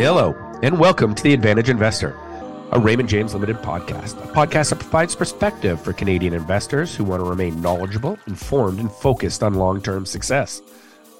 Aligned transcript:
Hello, 0.00 0.34
and 0.62 0.78
welcome 0.78 1.14
to 1.14 1.22
The 1.22 1.34
Advantaged 1.34 1.68
Investor, 1.68 2.16
a 2.72 2.80
Raymond 2.80 3.06
James 3.06 3.34
Limited 3.34 3.56
podcast, 3.56 4.14
a 4.24 4.32
podcast 4.32 4.70
that 4.70 4.78
provides 4.78 5.14
perspective 5.14 5.78
for 5.78 5.92
Canadian 5.92 6.32
investors 6.32 6.96
who 6.96 7.04
want 7.04 7.20
to 7.20 7.28
remain 7.28 7.60
knowledgeable, 7.60 8.18
informed, 8.26 8.80
and 8.80 8.90
focused 8.90 9.42
on 9.42 9.56
long 9.56 9.82
term 9.82 10.06
success. 10.06 10.62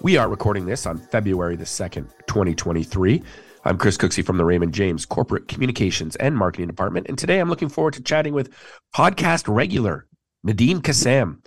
We 0.01 0.17
are 0.17 0.31
recording 0.31 0.65
this 0.65 0.87
on 0.87 0.97
February 0.97 1.57
the 1.57 1.67
2nd, 1.67 2.09
2023. 2.27 3.23
I'm 3.67 3.77
Chris 3.77 3.99
Cooksey 3.99 4.25
from 4.25 4.39
the 4.39 4.47
Raymond 4.47 4.73
James 4.73 5.05
Corporate 5.05 5.47
Communications 5.47 6.17
and 6.17 6.35
Marketing 6.35 6.67
Department, 6.67 7.07
and 7.07 7.19
today 7.19 7.39
I'm 7.39 7.51
looking 7.51 7.69
forward 7.69 7.93
to 7.95 8.03
chatting 8.03 8.33
with 8.33 8.51
podcast 8.97 9.55
regular 9.55 10.07
Nadeem 10.47 10.79
Kassam. 10.79 11.47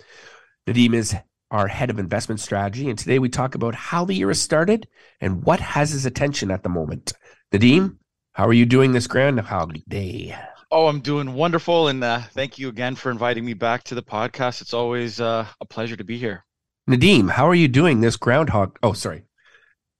Nadeem 0.68 0.94
is 0.94 1.16
our 1.50 1.68
head 1.68 1.90
of 1.90 1.98
investment 1.98 2.40
strategy, 2.40 2.88
and 2.88 2.98
today 2.98 3.18
we 3.18 3.28
talk 3.28 3.54
about 3.54 3.74
how 3.74 4.04
the 4.04 4.14
year 4.14 4.28
has 4.28 4.40
started 4.40 4.88
and 5.20 5.44
what 5.44 5.60
has 5.60 5.90
his 5.90 6.06
attention 6.06 6.50
at 6.50 6.62
the 6.62 6.68
moment. 6.68 7.12
Nadeem, 7.52 7.98
how 8.32 8.46
are 8.46 8.52
you 8.52 8.66
doing 8.66 8.92
this 8.92 9.06
Groundhog 9.06 9.78
Day? 9.88 10.36
Oh, 10.70 10.88
I'm 10.88 11.00
doing 11.00 11.34
wonderful, 11.34 11.88
and 11.88 12.02
uh, 12.02 12.22
thank 12.32 12.58
you 12.58 12.68
again 12.68 12.96
for 12.96 13.10
inviting 13.10 13.44
me 13.44 13.54
back 13.54 13.84
to 13.84 13.94
the 13.94 14.02
podcast. 14.02 14.60
It's 14.60 14.74
always 14.74 15.20
uh, 15.20 15.46
a 15.60 15.64
pleasure 15.64 15.94
to 15.94 16.02
be 16.02 16.18
here. 16.18 16.44
Nadeem, 16.90 17.30
how 17.30 17.48
are 17.48 17.54
you 17.54 17.68
doing 17.68 18.00
this 18.00 18.16
Groundhog? 18.16 18.76
Oh, 18.82 18.92
sorry, 18.92 19.22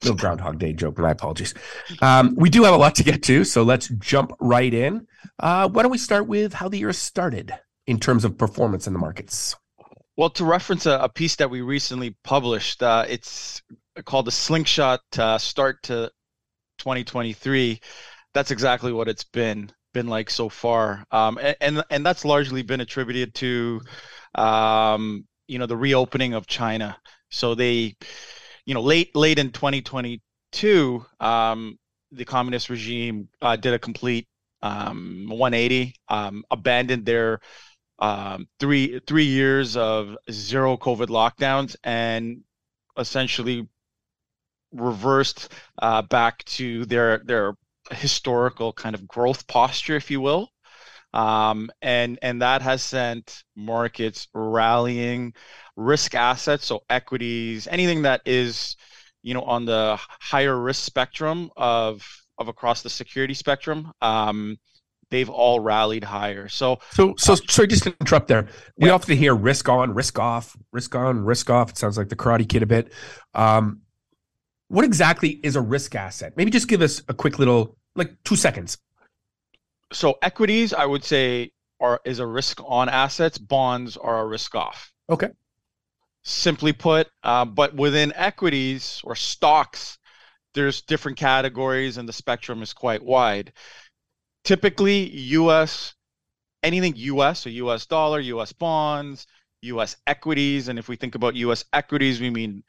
no 0.05 0.15
Groundhog 0.15 0.59
Day 0.59 0.73
joke. 0.73 0.99
My 0.99 1.13
apologies. 1.13 1.55
Um, 2.03 2.35
we 2.37 2.51
do 2.51 2.65
have 2.65 2.75
a 2.75 2.79
lot 2.79 2.97
to 2.97 3.05
get 3.05 3.23
to, 3.25 3.45
so 3.45 3.63
let's 3.63 3.89
jump 3.89 4.33
right 4.41 4.75
in. 4.75 5.07
Uh, 5.39 5.69
why 5.69 5.83
don't 5.83 5.93
we 5.93 5.99
start 5.99 6.27
with 6.27 6.55
how 6.55 6.69
the 6.69 6.79
year 6.79 6.93
started 6.93 7.55
in 7.87 8.01
terms 8.01 8.25
of 8.25 8.37
performance 8.37 8.87
in 8.87 8.93
the 8.93 8.99
markets? 8.99 9.55
Well, 10.17 10.31
to 10.31 10.45
reference 10.45 10.87
a, 10.87 10.99
a 10.99 11.09
piece 11.09 11.37
that 11.37 11.51
we 11.51 11.61
recently 11.61 12.17
published, 12.23 12.83
uh, 12.83 13.05
it's 13.09 13.63
called 14.05 14.27
the 14.27 14.33
Slingshot 14.33 15.01
uh, 15.19 15.39
Start 15.39 15.83
to 15.85 16.11
2023 16.79 17.81
that's 18.35 18.51
exactly 18.51 18.93
what 18.93 19.09
it's 19.09 19.25
been 19.25 19.71
been 19.95 20.09
like 20.09 20.29
so 20.29 20.49
far. 20.49 21.05
Um, 21.13 21.39
and, 21.41 21.57
and, 21.61 21.85
and 21.89 22.05
that's 22.05 22.25
largely 22.25 22.63
been 22.63 22.81
attributed 22.81 23.33
to 23.37 23.81
um, 24.35 25.25
you 25.47 25.59
know 25.59 25.67
the 25.67 25.77
reopening 25.77 26.35
of 26.35 26.47
china. 26.47 26.99
So 27.31 27.55
they 27.55 27.95
you 28.67 28.75
know 28.75 28.83
late 28.83 29.15
late 29.17 29.39
in 29.39 29.51
2022 29.53 31.07
um, 31.21 31.79
the 32.11 32.25
communist 32.25 32.69
regime 32.69 33.29
uh, 33.41 33.57
did 33.57 33.73
a 33.73 33.79
complete 33.79 34.27
um, 34.63 35.27
180 35.29 35.95
um, 36.09 36.45
abandoned 36.51 37.07
their 37.07 37.39
um, 37.99 38.49
three 38.59 39.01
three 39.07 39.25
years 39.25 39.77
of 39.77 40.17
zero 40.31 40.77
covid 40.77 41.09
lockdowns 41.09 41.77
and 41.85 42.43
essentially 42.97 43.69
reversed 44.73 45.53
uh, 45.81 46.03
back 46.03 46.45
to 46.45 46.85
their 46.87 47.19
their 47.19 47.55
historical 47.91 48.73
kind 48.73 48.95
of 48.95 49.07
growth 49.07 49.47
posture, 49.47 49.97
if 49.97 50.11
you 50.11 50.21
will. 50.21 50.51
Um, 51.13 51.71
and 51.81 52.19
and 52.23 52.43
that 52.43 52.63
has 52.63 52.83
sent 52.83 53.45
markets 53.57 54.29
rallying 54.35 55.35
risk 55.77 56.15
assets, 56.15 56.65
so 56.67 56.83
equities, 56.91 57.69
anything 57.69 58.03
that 58.03 58.23
is, 58.27 58.77
you 59.23 59.33
know, 59.35 59.43
on 59.43 59.65
the 59.65 59.97
higher 60.01 60.59
risk 60.59 60.85
spectrum 60.85 61.51
of 61.57 62.05
of 62.39 62.49
across 62.49 62.83
the 62.83 62.91
security 62.91 63.35
spectrum. 63.35 63.93
Um, 64.03 64.57
they've 65.15 65.31
all 65.31 65.61
rallied 65.61 66.03
higher. 66.03 66.49
So, 66.49 66.81
so, 66.91 67.15
so, 67.17 67.35
uh, 67.35 67.37
sorry, 67.49 67.69
just 67.69 67.85
to 67.85 67.95
interrupt 68.01 68.27
there. 68.27 68.49
We 68.77 68.89
yeah. 68.89 68.95
often 68.95 69.17
hear 69.17 69.33
risk 69.33 69.69
on, 69.69 69.95
risk 69.95 70.19
off, 70.19 70.57
risk 70.73 70.93
on, 70.97 71.25
risk 71.25 71.51
off. 71.51 71.71
It 71.71 71.79
sounds 71.79 71.97
like 71.97 72.09
the 72.09 72.17
Karate 72.17 72.49
Kid 72.49 72.65
a 72.65 72.67
bit. 72.67 72.93
Um, 73.33 73.83
what 74.67 74.85
exactly 74.85 75.39
is 75.45 75.55
a 75.55 75.61
risk 75.61 75.95
asset? 75.95 76.33
Maybe 76.37 76.51
just 76.51 76.67
give 76.67 76.83
us 76.83 77.01
a 77.09 77.15
quick 77.15 77.39
little, 77.39 77.77
like 77.95 78.11
two 78.25 78.35
seconds. 78.35 78.77
So 79.93 80.19
equities, 80.21 80.75
I 80.75 80.85
would 80.85 81.05
say, 81.05 81.53
are 81.81 82.01
is 82.05 82.19
a 82.19 82.27
risk 82.27 82.61
on 82.65 82.89
assets. 82.89 83.39
Bonds 83.39 83.97
are 83.97 84.21
a 84.23 84.27
risk 84.27 84.57
off. 84.57 84.93
Okay. 85.09 85.29
Simply 86.25 86.73
put, 86.73 87.07
uh, 87.23 87.45
but 87.45 87.77
within 87.77 88.13
equities 88.17 89.01
or 89.05 89.15
stocks, 89.15 89.99
there's 90.55 90.83
different 90.83 91.19
categories, 91.19 91.99
and 91.99 92.09
the 92.09 92.13
spectrum 92.13 92.63
is 92.63 92.73
quite 92.73 93.05
wide. 93.05 93.53
Typically, 94.45 95.11
U.S. 95.11 95.95
anything 96.63 96.95
U.S. 96.97 97.41
so 97.41 97.51
U.S. 97.51 97.87
dollar, 97.87 98.21
U.S. 98.21 98.53
bonds, 98.53 99.27
U.S. 99.63 99.97
equities, 100.07 100.69
and 100.69 100.79
if 100.79 100.89
we 100.89 100.97
think 100.97 101.15
about 101.15 101.35
U.S. 101.35 101.65
equities, 101.73 102.21
we 102.21 102.31
mean 102.31 102.63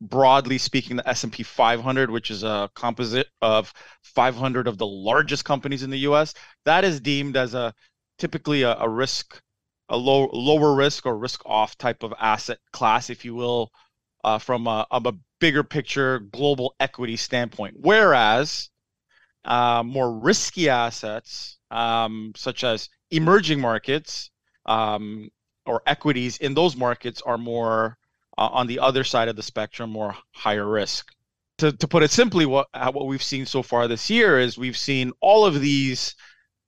broadly 0.00 0.58
speaking 0.58 0.96
the 0.96 1.08
S&P 1.08 1.42
500 1.42 2.10
which 2.10 2.30
is 2.30 2.42
a 2.42 2.70
composite 2.74 3.28
of 3.40 3.72
500 4.02 4.68
of 4.68 4.76
the 4.76 4.86
largest 4.86 5.44
companies 5.44 5.82
in 5.82 5.90
the 5.90 6.00
US 6.00 6.34
that 6.64 6.84
is 6.84 7.00
deemed 7.00 7.36
as 7.36 7.54
a 7.54 7.72
typically 8.18 8.62
a, 8.62 8.76
a 8.78 8.88
risk 8.88 9.40
a 9.88 9.96
low 9.96 10.28
lower 10.32 10.74
risk 10.74 11.06
or 11.06 11.16
risk 11.16 11.42
off 11.46 11.78
type 11.78 12.02
of 12.02 12.12
asset 12.18 12.58
class 12.72 13.08
if 13.08 13.24
you 13.24 13.34
will 13.34 13.70
uh, 14.24 14.38
from 14.38 14.66
a, 14.66 14.86
a, 14.90 15.12
bigger 15.40 15.64
picture 15.64 16.20
global 16.20 16.74
equity 16.80 17.16
standpoint 17.16 17.74
whereas 17.78 18.70
uh, 19.44 19.82
more 19.84 20.18
risky 20.18 20.68
assets 20.68 21.58
um, 21.70 22.32
such 22.36 22.64
as 22.64 22.88
emerging 23.10 23.60
markets 23.60 24.30
um, 24.66 25.30
or 25.66 25.82
equities 25.86 26.38
in 26.38 26.54
those 26.54 26.76
markets 26.76 27.22
are 27.22 27.38
more 27.38 27.98
uh, 28.38 28.48
on 28.52 28.66
the 28.66 28.78
other 28.78 29.04
side 29.04 29.28
of 29.28 29.36
the 29.36 29.42
spectrum, 29.42 29.90
more 29.90 30.16
higher 30.32 30.66
risk. 30.66 31.10
To, 31.58 31.72
to 31.72 31.86
put 31.86 32.02
it 32.02 32.10
simply, 32.10 32.46
what 32.46 32.66
what 32.72 33.06
we've 33.06 33.22
seen 33.22 33.46
so 33.46 33.62
far 33.62 33.86
this 33.86 34.10
year 34.10 34.40
is 34.40 34.58
we've 34.58 34.76
seen 34.76 35.12
all 35.20 35.44
of 35.44 35.60
these 35.60 36.16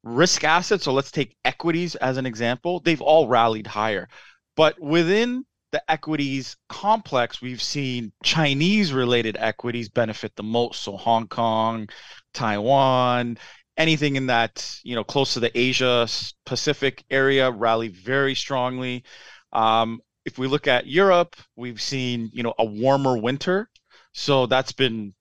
risk 0.05 0.45
assets. 0.45 0.85
So 0.85 0.93
let's 0.93 1.11
take 1.11 1.37
equities 1.45 1.97
as 1.97 2.17
an 2.19 2.27
example. 2.27 2.81
They've 2.81 3.01
all 3.01 3.27
rallied 3.27 3.67
higher, 3.67 4.09
but 4.55 4.81
within 4.81 5.45
the 5.73 5.83
equities 5.91 6.57
complex, 6.69 7.43
we've 7.43 7.63
seen 7.63 8.13
Chinese 8.23 8.93
related 8.93 9.37
equities 9.39 9.89
benefit 9.89 10.35
the 10.37 10.43
most. 10.43 10.83
So 10.83 10.97
Hong 10.97 11.29
Kong, 11.29 11.89
Taiwan, 12.33 13.39
anything 13.77 14.17
in 14.17 14.27
that 14.27 14.79
you 14.85 14.95
know 14.95 15.05
close 15.05 15.35
to 15.35 15.41
the 15.41 15.57
Asia 15.59 16.09
Pacific 16.45 17.05
area 17.11 17.51
rally 17.51 17.89
very 17.89 18.35
strongly. 18.35 19.05
Um, 19.53 20.01
if 20.25 20.39
we 20.39 20.47
look 20.49 20.67
at 20.67 20.87
Europe, 20.87 21.37
we've 21.57 21.81
seen 21.81 22.31
you 22.33 22.43
know 22.43 22.55
a 22.59 22.65
warmer 22.65 23.17
winter, 23.19 23.69
so 24.13 24.47
that's 24.47 24.73
been 24.73 25.15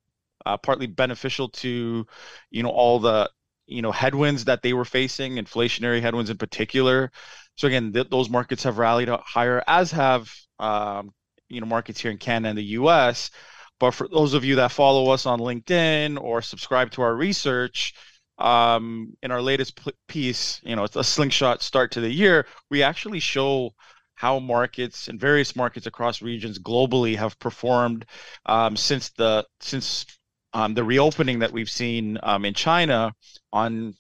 uh, 0.45 0.57
partly 0.57 0.87
beneficial 0.87 1.49
to 1.49 2.05
you 2.51 2.63
know 2.63 2.69
all 2.69 2.99
the 2.99 3.29
you 3.67 3.81
know 3.81 3.91
headwinds 3.91 4.45
that 4.45 4.61
they 4.61 4.73
were 4.73 4.85
facing, 4.85 5.35
inflationary 5.35 6.01
headwinds 6.01 6.29
in 6.29 6.37
particular. 6.37 7.11
So 7.57 7.67
again, 7.67 7.93
th- 7.93 8.09
those 8.09 8.29
markets 8.29 8.63
have 8.63 8.77
rallied 8.77 9.09
higher, 9.09 9.63
as 9.67 9.91
have 9.91 10.31
um, 10.59 11.11
you 11.49 11.61
know 11.61 11.67
markets 11.67 11.99
here 12.01 12.11
in 12.11 12.17
Canada 12.17 12.49
and 12.49 12.57
the 12.57 12.63
U.S. 12.79 13.31
But 13.79 13.91
for 13.91 14.07
those 14.07 14.33
of 14.33 14.45
you 14.45 14.55
that 14.55 14.71
follow 14.71 15.09
us 15.11 15.25
on 15.25 15.39
LinkedIn 15.39 16.21
or 16.21 16.41
subscribe 16.41 16.91
to 16.91 17.01
our 17.01 17.15
research, 17.15 17.93
um, 18.37 19.13
in 19.21 19.31
our 19.31 19.41
latest 19.41 19.75
p- 19.83 19.91
piece, 20.07 20.61
you 20.63 20.75
know, 20.75 20.83
it's 20.83 20.95
a 20.95 21.03
slingshot 21.03 21.61
start 21.61 21.91
to 21.91 22.01
the 22.01 22.09
year. 22.09 22.45
We 22.69 22.83
actually 22.83 23.19
show 23.19 23.73
how 24.15 24.39
markets 24.39 25.07
and 25.07 25.19
various 25.19 25.55
markets 25.55 25.87
across 25.87 26.21
regions 26.21 26.57
globally 26.59 27.17
have 27.17 27.37
performed 27.39 28.05
um, 28.45 28.75
since 28.77 29.09
the 29.09 29.45
since 29.59 30.05
um, 30.53 30.73
the 30.73 30.83
reopening 30.83 31.39
that 31.39 31.51
we've 31.51 31.69
seen 31.69 32.17
um, 32.23 32.45
in 32.45 32.53
China 32.53 33.13
on 33.51 33.93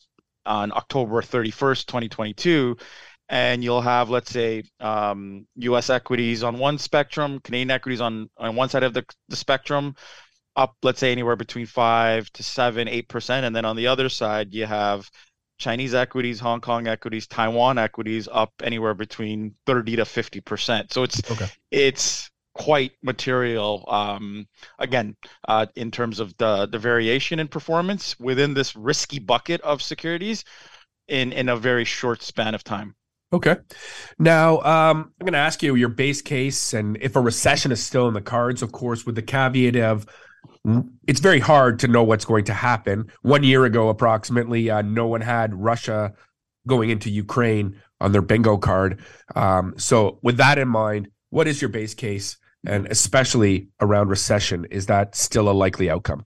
on 0.45 0.71
October 0.71 1.21
31st, 1.21 1.85
2022. 1.85 2.77
And 3.27 3.63
you'll 3.63 3.81
have, 3.81 4.09
let's 4.09 4.29
say, 4.31 4.63
U.S. 4.79 5.89
Um, 5.89 5.95
equities 5.95 6.43
on 6.43 6.59
one 6.59 6.77
spectrum, 6.77 7.39
Canadian 7.39 7.71
equities 7.71 8.01
on 8.01 8.29
on 8.37 8.55
one 8.55 8.69
side 8.69 8.83
of 8.83 8.93
the, 8.93 9.03
the 9.29 9.35
spectrum, 9.35 9.95
up, 10.55 10.75
let's 10.83 10.99
say, 10.99 11.11
anywhere 11.11 11.35
between 11.35 11.65
five 11.65 12.29
to 12.33 12.43
seven, 12.43 12.87
eight 12.87 13.09
percent, 13.09 13.45
and 13.45 13.55
then 13.55 13.65
on 13.65 13.75
the 13.75 13.87
other 13.87 14.09
side, 14.09 14.53
you 14.53 14.65
have 14.65 15.09
Chinese 15.57 15.93
equities, 15.95 16.39
Hong 16.39 16.61
Kong 16.61 16.87
equities, 16.87 17.27
Taiwan 17.27 17.77
equities 17.77 18.27
up 18.31 18.53
anywhere 18.63 18.93
between 18.93 19.55
30 19.65 19.97
to 19.97 20.05
50 20.05 20.41
percent. 20.41 20.93
So 20.93 21.03
it's 21.03 21.19
okay. 21.31 21.47
it's 21.71 22.29
quite 22.53 22.93
material. 23.03 23.85
Um, 23.87 24.47
again, 24.79 25.15
uh, 25.47 25.67
in 25.75 25.91
terms 25.91 26.19
of 26.19 26.35
the 26.37 26.67
the 26.67 26.79
variation 26.79 27.39
in 27.39 27.47
performance 27.47 28.19
within 28.19 28.53
this 28.53 28.75
risky 28.75 29.19
bucket 29.19 29.61
of 29.61 29.81
securities, 29.81 30.43
in 31.07 31.31
in 31.33 31.49
a 31.49 31.57
very 31.57 31.85
short 31.85 32.21
span 32.21 32.55
of 32.55 32.63
time. 32.63 32.95
Okay. 33.35 33.57
Now, 34.17 34.59
um, 34.61 35.11
I'm 35.19 35.25
going 35.25 35.33
to 35.33 35.39
ask 35.39 35.61
you 35.61 35.75
your 35.75 35.89
base 35.89 36.21
case 36.21 36.73
and 36.73 36.97
if 37.01 37.17
a 37.17 37.19
recession 37.19 37.73
is 37.73 37.83
still 37.83 38.07
in 38.07 38.13
the 38.13 38.21
cards, 38.21 38.61
of 38.61 38.71
course, 38.71 39.05
with 39.05 39.15
the 39.15 39.21
caveat 39.21 39.75
of 39.75 40.05
it's 41.05 41.19
very 41.19 41.39
hard 41.39 41.79
to 41.79 41.87
know 41.89 42.03
what's 42.03 42.23
going 42.23 42.45
to 42.45 42.53
happen. 42.53 43.11
One 43.21 43.43
year 43.43 43.65
ago, 43.65 43.89
approximately, 43.89 44.69
uh, 44.69 44.81
no 44.83 45.05
one 45.05 45.21
had 45.21 45.53
Russia 45.53 46.13
going 46.65 46.89
into 46.89 47.09
Ukraine 47.09 47.81
on 47.99 48.13
their 48.13 48.21
bingo 48.21 48.57
card. 48.57 49.03
Um, 49.35 49.73
so, 49.77 50.19
with 50.23 50.37
that 50.37 50.57
in 50.57 50.67
mind, 50.67 51.09
what 51.29 51.47
is 51.47 51.61
your 51.61 51.69
base 51.69 51.93
case? 51.93 52.37
And 52.65 52.87
especially 52.87 53.67
around 53.81 54.07
recession, 54.07 54.65
is 54.71 54.87
that 54.87 55.15
still 55.15 55.49
a 55.49 55.53
likely 55.53 55.89
outcome? 55.89 56.25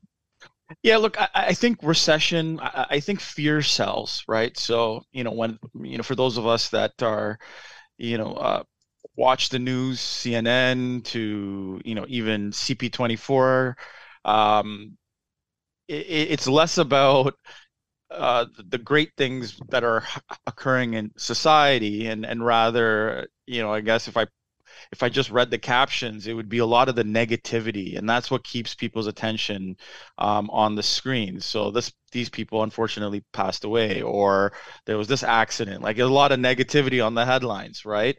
Yeah, 0.83 0.97
look, 0.97 1.19
I, 1.19 1.29
I 1.33 1.53
think 1.53 1.79
recession, 1.81 2.59
I, 2.59 2.85
I, 2.91 2.99
think 2.99 3.19
fear 3.19 3.61
sells, 3.61 4.23
right? 4.27 4.55
So, 4.57 5.01
you 5.11 5.23
know, 5.23 5.31
when, 5.31 5.57
you 5.81 5.97
know, 5.97 6.03
for 6.03 6.15
those 6.15 6.37
of 6.37 6.45
us 6.45 6.69
that 6.69 7.01
are, 7.01 7.39
you 7.97 8.17
know, 8.17 8.33
uh, 8.33 8.63
watch 9.15 9.49
the 9.49 9.59
news, 9.59 9.99
CNN 10.01 11.03
to, 11.05 11.81
you 11.85 11.95
know, 11.95 12.05
even 12.09 12.51
CP24, 12.51 13.77
um, 14.25 14.97
it, 15.87 15.95
it's 16.31 16.47
less 16.47 16.77
about 16.77 17.35
uh, 18.11 18.45
the 18.69 18.77
great 18.77 19.11
things 19.17 19.59
that 19.69 19.83
are 19.83 20.03
occurring 20.47 20.95
in 20.95 21.11
society 21.17 22.07
and, 22.07 22.25
and 22.25 22.45
rather, 22.45 23.27
you 23.47 23.61
know, 23.61 23.73
I 23.73 23.81
guess 23.81 24.07
if 24.07 24.17
I 24.17 24.27
if 24.91 25.03
I 25.03 25.09
just 25.09 25.31
read 25.31 25.51
the 25.51 25.57
captions, 25.57 26.27
it 26.27 26.33
would 26.33 26.49
be 26.49 26.59
a 26.59 26.65
lot 26.65 26.89
of 26.89 26.95
the 26.95 27.03
negativity, 27.03 27.97
and 27.97 28.09
that's 28.09 28.31
what 28.31 28.43
keeps 28.43 28.75
people's 28.75 29.07
attention 29.07 29.77
um, 30.17 30.49
on 30.51 30.75
the 30.75 30.83
screen. 30.83 31.39
So 31.39 31.71
this 31.71 31.91
these 32.11 32.29
people 32.29 32.63
unfortunately 32.63 33.23
passed 33.33 33.63
away, 33.63 34.01
or 34.01 34.53
there 34.85 34.97
was 34.97 35.07
this 35.07 35.23
accident. 35.23 35.83
Like 35.83 35.99
a 35.99 36.05
lot 36.05 36.31
of 36.31 36.39
negativity 36.39 37.05
on 37.05 37.13
the 37.13 37.25
headlines, 37.25 37.85
right? 37.85 38.17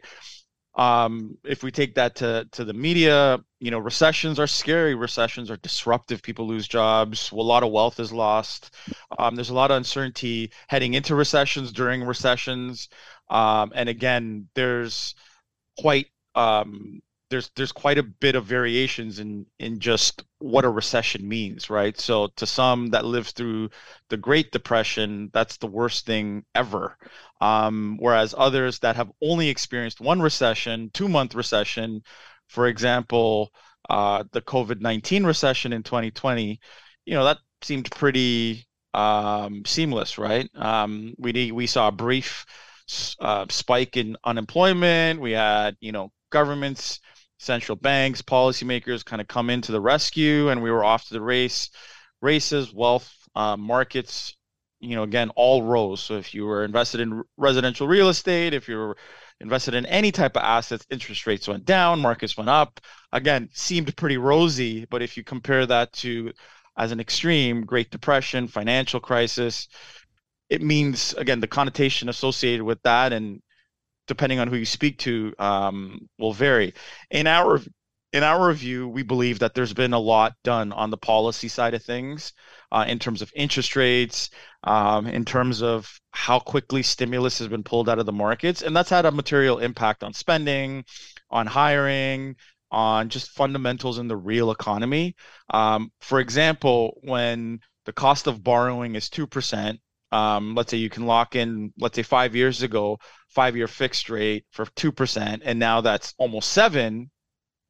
Um, 0.75 1.37
if 1.43 1.63
we 1.63 1.71
take 1.71 1.95
that 1.95 2.15
to 2.17 2.47
to 2.53 2.63
the 2.63 2.73
media, 2.73 3.39
you 3.59 3.71
know, 3.71 3.79
recessions 3.79 4.39
are 4.39 4.47
scary. 4.47 4.95
Recessions 4.95 5.51
are 5.51 5.57
disruptive. 5.57 6.21
People 6.21 6.47
lose 6.47 6.67
jobs. 6.67 7.31
A 7.31 7.35
lot 7.35 7.63
of 7.63 7.71
wealth 7.71 7.99
is 7.99 8.13
lost. 8.13 8.73
Um, 9.19 9.35
there's 9.35 9.49
a 9.49 9.53
lot 9.53 9.71
of 9.71 9.77
uncertainty 9.77 10.51
heading 10.69 10.93
into 10.93 11.15
recessions, 11.15 11.73
during 11.73 12.03
recessions, 12.03 12.87
um, 13.29 13.71
and 13.75 13.89
again, 13.89 14.47
there's 14.55 15.15
quite 15.79 16.07
um, 16.35 17.01
there's 17.29 17.49
there's 17.55 17.71
quite 17.71 17.97
a 17.97 18.03
bit 18.03 18.35
of 18.35 18.45
variations 18.45 19.19
in 19.19 19.45
in 19.59 19.79
just 19.79 20.23
what 20.39 20.65
a 20.65 20.69
recession 20.69 21.27
means, 21.27 21.69
right? 21.69 21.97
So 21.99 22.27
to 22.35 22.45
some 22.45 22.89
that 22.89 23.05
lived 23.05 23.29
through 23.29 23.69
the 24.09 24.17
Great 24.17 24.51
Depression, 24.51 25.29
that's 25.33 25.57
the 25.57 25.67
worst 25.67 26.05
thing 26.05 26.45
ever. 26.53 26.97
Um, 27.39 27.97
whereas 27.99 28.35
others 28.37 28.79
that 28.79 28.97
have 28.97 29.11
only 29.21 29.49
experienced 29.49 30.01
one 30.01 30.21
recession, 30.21 30.91
two 30.93 31.07
month 31.07 31.33
recession, 31.33 32.03
for 32.47 32.67
example, 32.67 33.51
uh, 33.89 34.23
the 34.31 34.41
COVID 34.41 34.81
nineteen 34.81 35.23
recession 35.25 35.73
in 35.73 35.83
2020, 35.83 36.59
you 37.05 37.13
know 37.13 37.23
that 37.23 37.39
seemed 37.61 37.89
pretty 37.91 38.65
um, 38.93 39.63
seamless, 39.65 40.17
right? 40.17 40.49
Um, 40.55 41.13
we 41.17 41.51
we 41.51 41.67
saw 41.67 41.87
a 41.87 41.91
brief 41.91 42.45
uh, 43.19 43.45
spike 43.49 43.97
in 43.97 44.17
unemployment. 44.25 45.21
We 45.21 45.31
had 45.31 45.77
you 45.79 45.91
know 45.91 46.11
governments, 46.31 46.99
central 47.37 47.75
banks, 47.75 48.21
policymakers 48.21 49.05
kind 49.05 49.21
of 49.21 49.27
come 49.27 49.49
into 49.49 49.71
the 49.71 49.81
rescue, 49.81 50.49
and 50.49 50.61
we 50.61 50.71
were 50.71 50.83
off 50.83 51.07
to 51.07 51.13
the 51.13 51.21
race. 51.21 51.69
Races, 52.21 52.73
wealth, 52.73 53.11
uh, 53.35 53.57
markets, 53.57 54.35
you 54.79 54.95
know, 54.95 55.03
again, 55.03 55.29
all 55.35 55.63
rose. 55.63 56.01
So 56.01 56.17
if 56.17 56.33
you 56.33 56.45
were 56.45 56.65
invested 56.65 57.01
in 57.01 57.23
residential 57.37 57.87
real 57.87 58.09
estate, 58.09 58.53
if 58.53 58.67
you 58.67 58.77
were 58.77 58.97
invested 59.39 59.73
in 59.73 59.85
any 59.85 60.11
type 60.11 60.35
of 60.35 60.43
assets, 60.43 60.85
interest 60.89 61.25
rates 61.25 61.47
went 61.47 61.65
down, 61.65 61.99
markets 61.99 62.37
went 62.37 62.49
up. 62.49 62.79
Again, 63.11 63.49
seemed 63.53 63.95
pretty 63.95 64.17
rosy, 64.17 64.85
but 64.85 65.01
if 65.01 65.17
you 65.17 65.23
compare 65.23 65.65
that 65.65 65.93
to 65.93 66.31
as 66.77 66.91
an 66.91 66.99
extreme, 66.99 67.65
Great 67.65 67.91
Depression, 67.91 68.47
financial 68.47 68.99
crisis, 68.99 69.67
it 70.49 70.61
means 70.61 71.13
again 71.13 71.39
the 71.39 71.47
connotation 71.47 72.09
associated 72.09 72.63
with 72.63 72.81
that 72.83 73.13
and 73.13 73.41
depending 74.11 74.39
on 74.39 74.49
who 74.49 74.57
you 74.57 74.65
speak 74.65 74.97
to, 74.97 75.33
um, 75.39 76.09
will 76.19 76.33
vary. 76.33 76.73
In 77.09 77.27
our 77.27 77.61
in 78.11 78.23
our 78.23 78.49
review, 78.49 78.89
we 78.89 79.03
believe 79.03 79.39
that 79.39 79.53
there's 79.53 79.73
been 79.73 79.93
a 79.93 79.99
lot 80.13 80.33
done 80.43 80.73
on 80.73 80.89
the 80.89 80.97
policy 80.97 81.47
side 81.47 81.73
of 81.73 81.81
things, 81.81 82.33
uh, 82.73 82.83
in 82.85 82.99
terms 82.99 83.21
of 83.21 83.31
interest 83.35 83.77
rates, 83.77 84.29
um, 84.65 85.07
in 85.07 85.23
terms 85.23 85.61
of 85.61 85.89
how 86.11 86.37
quickly 86.37 86.83
stimulus 86.83 87.39
has 87.39 87.47
been 87.47 87.63
pulled 87.63 87.87
out 87.87 87.99
of 87.99 88.05
the 88.05 88.11
markets, 88.25 88.63
and 88.63 88.75
that's 88.75 88.89
had 88.89 89.05
a 89.05 89.11
material 89.11 89.59
impact 89.59 90.03
on 90.03 90.13
spending, 90.13 90.83
on 91.29 91.47
hiring, 91.47 92.35
on 92.69 93.07
just 93.07 93.31
fundamentals 93.31 93.97
in 93.97 94.09
the 94.09 94.17
real 94.17 94.51
economy. 94.51 95.15
Um, 95.53 95.89
for 96.01 96.19
example, 96.19 96.99
when 97.03 97.61
the 97.85 97.93
cost 97.93 98.27
of 98.27 98.43
borrowing 98.43 98.95
is 98.95 99.09
two 99.09 99.25
percent, 99.25 99.79
um, 100.11 100.55
let's 100.55 100.71
say 100.71 100.77
you 100.77 100.89
can 100.89 101.05
lock 101.05 101.35
in, 101.35 101.73
let's 101.79 101.95
say 101.95 102.03
five 102.03 102.35
years 102.35 102.61
ago, 102.63 102.99
five 103.29 103.55
year 103.55 103.67
fixed 103.67 104.09
rate 104.09 104.45
for 104.51 104.65
2%, 104.65 105.41
and 105.43 105.59
now 105.59 105.81
that's 105.81 106.13
almost 106.17 106.51
seven, 106.51 107.09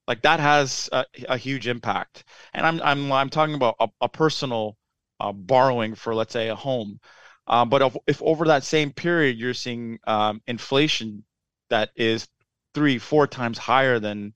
like 0.07 0.21
that 0.23 0.39
has 0.39 0.89
a, 0.91 1.05
a 1.29 1.37
huge 1.37 1.67
impact. 1.67 2.23
And 2.53 2.65
I'm, 2.65 2.81
I'm, 2.81 3.11
I'm 3.11 3.29
talking 3.29 3.55
about 3.55 3.75
a, 3.79 3.87
a 4.01 4.09
personal 4.09 4.77
uh, 5.19 5.31
borrowing 5.31 5.95
for, 5.95 6.15
let's 6.15 6.33
say, 6.33 6.49
a 6.49 6.55
home. 6.55 6.99
Um, 7.47 7.69
but 7.69 7.81
if, 7.81 7.97
if, 8.07 8.21
over 8.21 8.45
that 8.45 8.63
same 8.63 8.91
period 8.91 9.37
you're 9.37 9.53
seeing 9.53 9.99
um, 10.05 10.41
inflation 10.47 11.23
that 11.69 11.89
is 11.95 12.27
three, 12.73 12.97
four 12.97 13.27
times 13.27 13.57
higher 13.57 13.99
than 13.99 14.33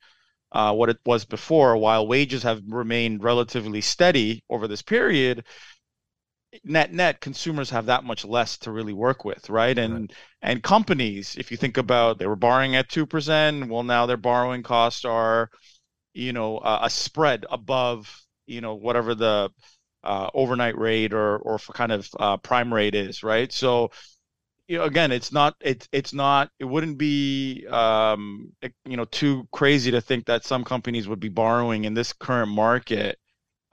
uh, 0.52 0.74
what 0.74 0.90
it 0.90 0.98
was 1.06 1.26
before, 1.26 1.78
while 1.78 2.08
wages 2.08 2.44
have 2.44 2.62
remained 2.68 3.24
relatively 3.24 3.82
steady 3.82 4.44
over 4.50 4.68
this 4.68 4.82
period, 4.82 5.44
net 6.64 6.94
net 6.94 7.20
consumers 7.22 7.70
have 7.70 7.88
that 7.88 8.04
much 8.04 8.26
less 8.26 8.58
to 8.58 8.72
really 8.72 8.94
work 8.94 9.26
with 9.26 9.50
right 9.50 9.78
and 9.78 9.94
right. 9.94 10.12
and 10.42 10.64
companies 10.64 11.36
if 11.38 11.52
you 11.52 11.58
think 11.58 11.78
about 11.78 12.18
they 12.18 12.28
were 12.28 12.36
borrowing 12.36 12.76
at 12.76 12.90
2% 12.90 13.70
well 13.70 13.84
now 13.84 14.06
their 14.06 14.18
borrowing 14.18 14.64
costs 14.64 15.06
are 15.06 15.50
you 16.14 16.34
know 16.34 16.58
uh, 16.60 16.80
a 16.84 16.90
spread 16.90 17.46
above 17.50 18.22
you 18.48 18.62
know 18.62 18.76
whatever 18.76 19.16
the 19.16 19.50
uh, 20.04 20.30
overnight 20.34 20.78
rate 20.78 21.14
or 21.14 21.38
or 21.38 21.58
for 21.58 21.74
kind 21.74 21.92
of 21.92 22.08
uh, 22.20 22.38
prime 22.38 22.74
rate 22.74 22.96
is 22.96 23.24
right 23.24 23.52
so 23.52 23.90
you 24.68 24.78
know 24.78 24.84
again 24.84 25.12
it's 25.12 25.32
not 25.32 25.56
it's 25.62 25.88
it's 25.92 26.14
not 26.14 26.50
it 26.60 26.66
wouldn't 26.66 26.98
be 26.98 27.66
um 27.68 28.52
you 28.86 28.98
know 28.98 29.06
too 29.06 29.48
crazy 29.52 29.92
to 29.92 30.02
think 30.02 30.26
that 30.26 30.44
some 30.44 30.64
companies 30.64 31.08
would 31.08 31.20
be 31.20 31.30
borrowing 31.30 31.86
in 31.86 31.94
this 31.94 32.14
current 32.14 32.52
market 32.52 33.18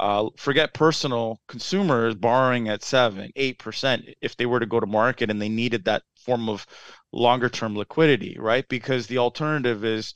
uh, 0.01 0.29
forget 0.37 0.75
personal 0.75 1.41
consumers 1.49 2.15
borrowing 2.15 2.69
at 2.69 2.83
seven, 2.83 3.31
eight 3.37 3.59
percent 3.59 4.05
if 4.21 4.37
they 4.37 4.47
were 4.47 4.61
to 4.61 4.67
go 4.67 4.81
to 4.81 4.87
market 4.87 5.31
and 5.31 5.41
they 5.41 5.49
needed 5.49 5.85
that 5.85 6.03
form 6.17 6.49
of 6.49 6.67
longer 7.13 7.49
term 7.49 7.77
liquidity, 7.77 8.37
right? 8.39 8.67
Because 8.69 9.07
the 9.07 9.19
alternative 9.19 9.85
is 9.85 10.15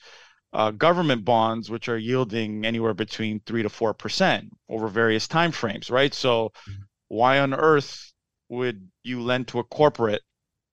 uh, 0.53 0.71
government 0.71 1.25
bonds, 1.25 1.71
which 1.71 1.89
are 1.89 1.99
yielding 1.99 2.65
anywhere 2.65 2.95
between 2.95 3.41
three 3.41 3.63
to 3.63 3.69
four 3.69 3.95
percent 3.95 4.49
over 4.69 4.89
various 4.89 5.29
time 5.29 5.53
frames, 5.53 5.91
right? 5.91 6.15
So, 6.15 6.49
mm-hmm. 6.49 6.83
why 7.09 7.39
on 7.39 7.55
earth 7.55 8.13
would 8.49 8.89
you 9.03 9.23
lend 9.23 9.49
to 9.49 9.59
a 9.59 9.65
corporate 9.65 10.23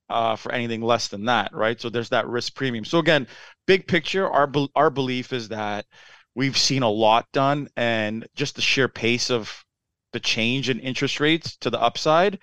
uh, 0.10 0.36
for 0.36 0.52
anything 0.52 0.82
less 0.82 1.08
than 1.08 1.26
that, 1.26 1.54
right? 1.54 1.80
So 1.80 1.90
there's 1.90 2.10
that 2.10 2.28
risk 2.28 2.56
premium. 2.56 2.86
So 2.86 3.00
again, 3.00 3.28
big 3.66 3.88
picture, 3.88 4.30
our 4.30 4.52
our 4.76 4.90
belief 4.90 5.34
is 5.34 5.50
that 5.50 5.86
we've 6.36 6.58
seen 6.58 6.84
a 6.84 6.90
lot 6.90 7.32
done 7.32 7.70
and 7.76 8.28
just 8.36 8.56
the 8.56 8.62
sheer 8.62 8.88
pace 8.88 9.30
of 9.30 9.64
the 10.12 10.20
change 10.20 10.70
in 10.70 10.80
interest 10.80 11.20
rates 11.20 11.56
to 11.58 11.70
the 11.70 11.82
upside 11.82 12.40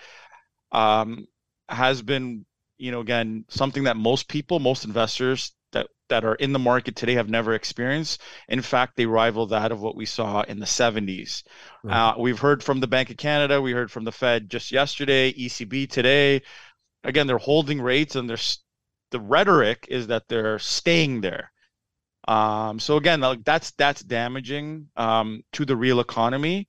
um, 0.72 1.26
has 1.68 2.02
been 2.02 2.44
you 2.78 2.90
know 2.90 3.00
again 3.00 3.44
something 3.48 3.84
that 3.84 3.96
most 3.96 4.28
people 4.28 4.58
most 4.58 4.84
investors 4.84 5.52
that 5.72 5.86
that 6.08 6.24
are 6.24 6.34
in 6.36 6.52
the 6.52 6.58
market 6.58 6.96
today 6.96 7.14
have 7.14 7.28
never 7.28 7.54
experienced. 7.54 8.20
In 8.48 8.62
fact 8.62 8.96
they 8.96 9.06
rival 9.06 9.46
that 9.46 9.70
of 9.70 9.80
what 9.80 9.96
we 9.96 10.06
saw 10.06 10.42
in 10.42 10.58
the 10.58 10.66
70s 10.66 11.44
right. 11.84 12.10
uh, 12.10 12.14
we've 12.18 12.38
heard 12.38 12.62
from 12.62 12.80
the 12.80 12.88
bank 12.88 13.10
of 13.10 13.16
canada 13.16 13.60
we 13.60 13.72
heard 13.72 13.90
from 13.90 14.04
the 14.04 14.12
fed 14.12 14.50
just 14.50 14.72
yesterday 14.72 15.32
ecb 15.32 15.88
today. 15.90 16.42
Again 17.04 17.26
they're 17.26 17.38
holding 17.38 17.80
rates 17.80 18.16
and 18.16 18.28
they're 18.28 18.38
the 19.10 19.20
rhetoric 19.20 19.86
is 19.88 20.06
that 20.08 20.28
they're 20.28 20.58
staying 20.58 21.20
there 21.20 21.52
um, 22.30 22.78
so 22.78 22.96
again, 22.96 23.20
like 23.20 23.44
that's 23.44 23.72
that's 23.72 24.02
damaging 24.02 24.86
um, 24.96 25.42
to 25.52 25.64
the 25.64 25.74
real 25.74 25.98
economy. 25.98 26.68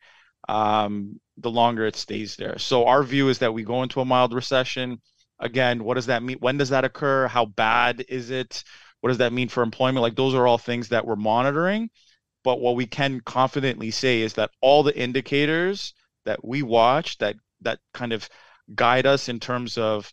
Um, 0.49 1.19
the 1.37 1.51
longer 1.51 1.85
it 1.85 1.95
stays 1.95 2.35
there. 2.35 2.57
So 2.57 2.85
our 2.87 3.03
view 3.03 3.29
is 3.29 3.39
that 3.39 3.53
we 3.53 3.63
go 3.63 3.83
into 3.83 4.01
a 4.01 4.05
mild 4.05 4.33
recession. 4.33 4.99
Again, 5.39 5.83
what 5.83 5.95
does 5.95 6.07
that 6.07 6.23
mean? 6.23 6.37
When 6.39 6.57
does 6.57 6.69
that 6.69 6.83
occur? 6.83 7.27
How 7.27 7.45
bad 7.45 8.03
is 8.09 8.31
it? 8.31 8.63
What 9.01 9.09
does 9.09 9.19
that 9.19 9.33
mean 9.33 9.49
for 9.49 9.61
employment? 9.61 10.01
Like 10.01 10.15
those 10.15 10.33
are 10.33 10.47
all 10.47 10.57
things 10.57 10.89
that 10.89 11.05
we're 11.05 11.15
monitoring. 11.15 11.91
But 12.43 12.59
what 12.59 12.75
we 12.75 12.87
can 12.87 13.21
confidently 13.21 13.91
say 13.91 14.21
is 14.21 14.33
that 14.33 14.49
all 14.61 14.81
the 14.81 14.97
indicators 14.97 15.93
that 16.25 16.43
we 16.43 16.63
watch 16.63 17.19
that 17.19 17.35
that 17.61 17.77
kind 17.93 18.13
of 18.13 18.27
guide 18.73 19.05
us 19.05 19.29
in 19.29 19.39
terms 19.39 19.77
of 19.77 20.11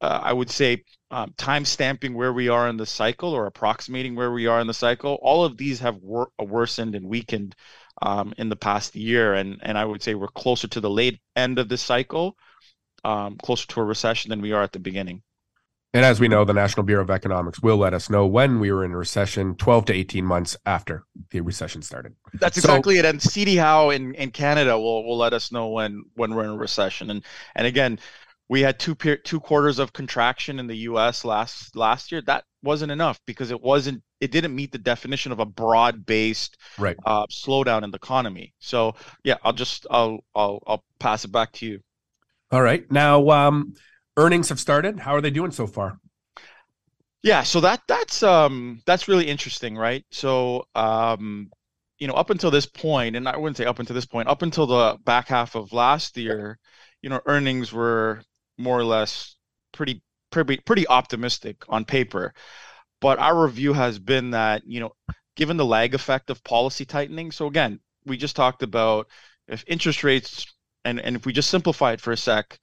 uh, 0.00 0.20
I 0.22 0.32
would 0.32 0.50
say 0.50 0.84
um, 1.10 1.34
time 1.36 1.64
stamping 1.64 2.14
where 2.14 2.32
we 2.32 2.48
are 2.48 2.68
in 2.68 2.76
the 2.76 2.86
cycle 2.86 3.32
or 3.32 3.46
approximating 3.46 4.14
where 4.14 4.32
we 4.32 4.46
are 4.46 4.60
in 4.60 4.66
the 4.66 4.74
cycle. 4.74 5.18
All 5.22 5.44
of 5.44 5.56
these 5.56 5.80
have 5.80 5.96
wor- 5.96 6.30
worsened 6.38 6.94
and 6.94 7.06
weakened 7.06 7.54
um, 8.02 8.34
in 8.36 8.48
the 8.48 8.56
past 8.56 8.94
year, 8.94 9.34
and 9.34 9.58
and 9.62 9.78
I 9.78 9.84
would 9.84 10.02
say 10.02 10.14
we're 10.14 10.28
closer 10.28 10.68
to 10.68 10.80
the 10.80 10.90
late 10.90 11.20
end 11.34 11.58
of 11.58 11.68
the 11.68 11.78
cycle, 11.78 12.36
um, 13.04 13.36
closer 13.42 13.66
to 13.68 13.80
a 13.80 13.84
recession 13.84 14.30
than 14.30 14.42
we 14.42 14.52
are 14.52 14.62
at 14.62 14.72
the 14.72 14.78
beginning. 14.78 15.22
And 15.94 16.04
as 16.04 16.20
we 16.20 16.28
know, 16.28 16.44
the 16.44 16.52
National 16.52 16.82
Bureau 16.82 17.02
of 17.02 17.10
Economics 17.10 17.62
will 17.62 17.78
let 17.78 17.94
us 17.94 18.10
know 18.10 18.26
when 18.26 18.60
we 18.60 18.70
were 18.70 18.84
in 18.84 18.92
a 18.92 18.96
recession 18.98 19.54
12 19.54 19.86
to 19.86 19.94
18 19.94 20.26
months 20.26 20.54
after 20.66 21.04
the 21.30 21.40
recession 21.40 21.80
started. 21.80 22.14
That's 22.34 22.58
exactly 22.58 22.96
so, 22.96 22.98
it. 22.98 23.04
And 23.06 23.22
CD 23.22 23.56
Howe 23.56 23.88
in, 23.88 24.14
in 24.14 24.30
Canada 24.30 24.78
will, 24.78 25.06
will 25.06 25.16
let 25.16 25.32
us 25.32 25.50
know 25.50 25.68
when, 25.68 26.04
when 26.14 26.34
we're 26.34 26.44
in 26.44 26.50
a 26.50 26.56
recession. 26.56 27.08
And, 27.08 27.24
and 27.54 27.66
again, 27.66 27.98
we 28.48 28.60
had 28.60 28.78
two 28.78 28.94
two 28.94 29.40
quarters 29.40 29.78
of 29.78 29.92
contraction 29.92 30.58
in 30.58 30.66
the 30.66 30.76
US 30.88 31.24
last 31.24 31.74
last 31.74 32.12
year. 32.12 32.22
That 32.22 32.44
wasn't 32.62 32.92
enough 32.92 33.20
because 33.26 33.50
it 33.50 33.60
wasn't 33.60 34.02
it 34.20 34.30
didn't 34.30 34.54
meet 34.54 34.72
the 34.72 34.78
definition 34.78 35.32
of 35.32 35.40
a 35.40 35.44
broad-based 35.44 36.56
right. 36.78 36.96
uh, 37.04 37.26
slowdown 37.26 37.82
in 37.82 37.90
the 37.90 37.96
economy. 37.96 38.54
So 38.60 38.94
yeah, 39.24 39.36
I'll 39.42 39.52
just 39.52 39.86
I'll 39.90 40.20
I'll 40.34 40.62
I'll 40.66 40.84
pass 40.98 41.24
it 41.24 41.32
back 41.32 41.52
to 41.52 41.66
you. 41.66 41.80
All 42.50 42.62
right. 42.62 42.90
Now 42.90 43.28
um 43.30 43.74
earnings 44.16 44.48
have 44.48 44.60
started. 44.60 45.00
How 45.00 45.14
are 45.14 45.20
they 45.20 45.30
doing 45.30 45.50
so 45.50 45.66
far? 45.66 45.98
Yeah, 47.22 47.42
so 47.42 47.60
that 47.60 47.82
that's 47.88 48.22
um 48.22 48.80
that's 48.86 49.08
really 49.08 49.26
interesting, 49.26 49.76
right? 49.76 50.04
So 50.10 50.66
um 50.76 51.50
you 51.98 52.06
know, 52.06 52.14
up 52.14 52.30
until 52.30 52.50
this 52.50 52.66
point, 52.66 53.16
and 53.16 53.26
I 53.26 53.36
wouldn't 53.38 53.56
say 53.56 53.64
up 53.64 53.78
until 53.78 53.94
this 53.94 54.04
point, 54.04 54.28
up 54.28 54.42
until 54.42 54.66
the 54.66 54.98
back 55.04 55.28
half 55.28 55.54
of 55.54 55.72
last 55.72 56.16
year, 56.18 56.58
you 57.00 57.08
know, 57.08 57.20
earnings 57.26 57.72
were 57.72 58.20
more 58.58 58.78
or 58.78 58.84
less 58.84 59.36
pretty 59.72 60.02
pretty 60.30 60.58
pretty 60.58 60.86
optimistic 60.88 61.64
on 61.68 61.84
paper. 61.84 62.32
But 63.00 63.18
our 63.18 63.44
review 63.44 63.72
has 63.74 63.98
been 63.98 64.30
that, 64.30 64.62
you 64.66 64.80
know, 64.80 64.92
given 65.36 65.56
the 65.56 65.64
lag 65.64 65.94
effect 65.94 66.30
of 66.30 66.42
policy 66.44 66.84
tightening, 66.84 67.30
so 67.30 67.46
again, 67.46 67.80
we 68.06 68.16
just 68.16 68.36
talked 68.36 68.62
about 68.62 69.08
if 69.48 69.64
interest 69.66 70.04
rates 70.04 70.46
and 70.84 71.00
and 71.00 71.16
if 71.16 71.26
we 71.26 71.32
just 71.32 71.50
simplify 71.50 71.92
it 71.92 72.00
for 72.00 72.12
a 72.12 72.16
sec, 72.16 72.58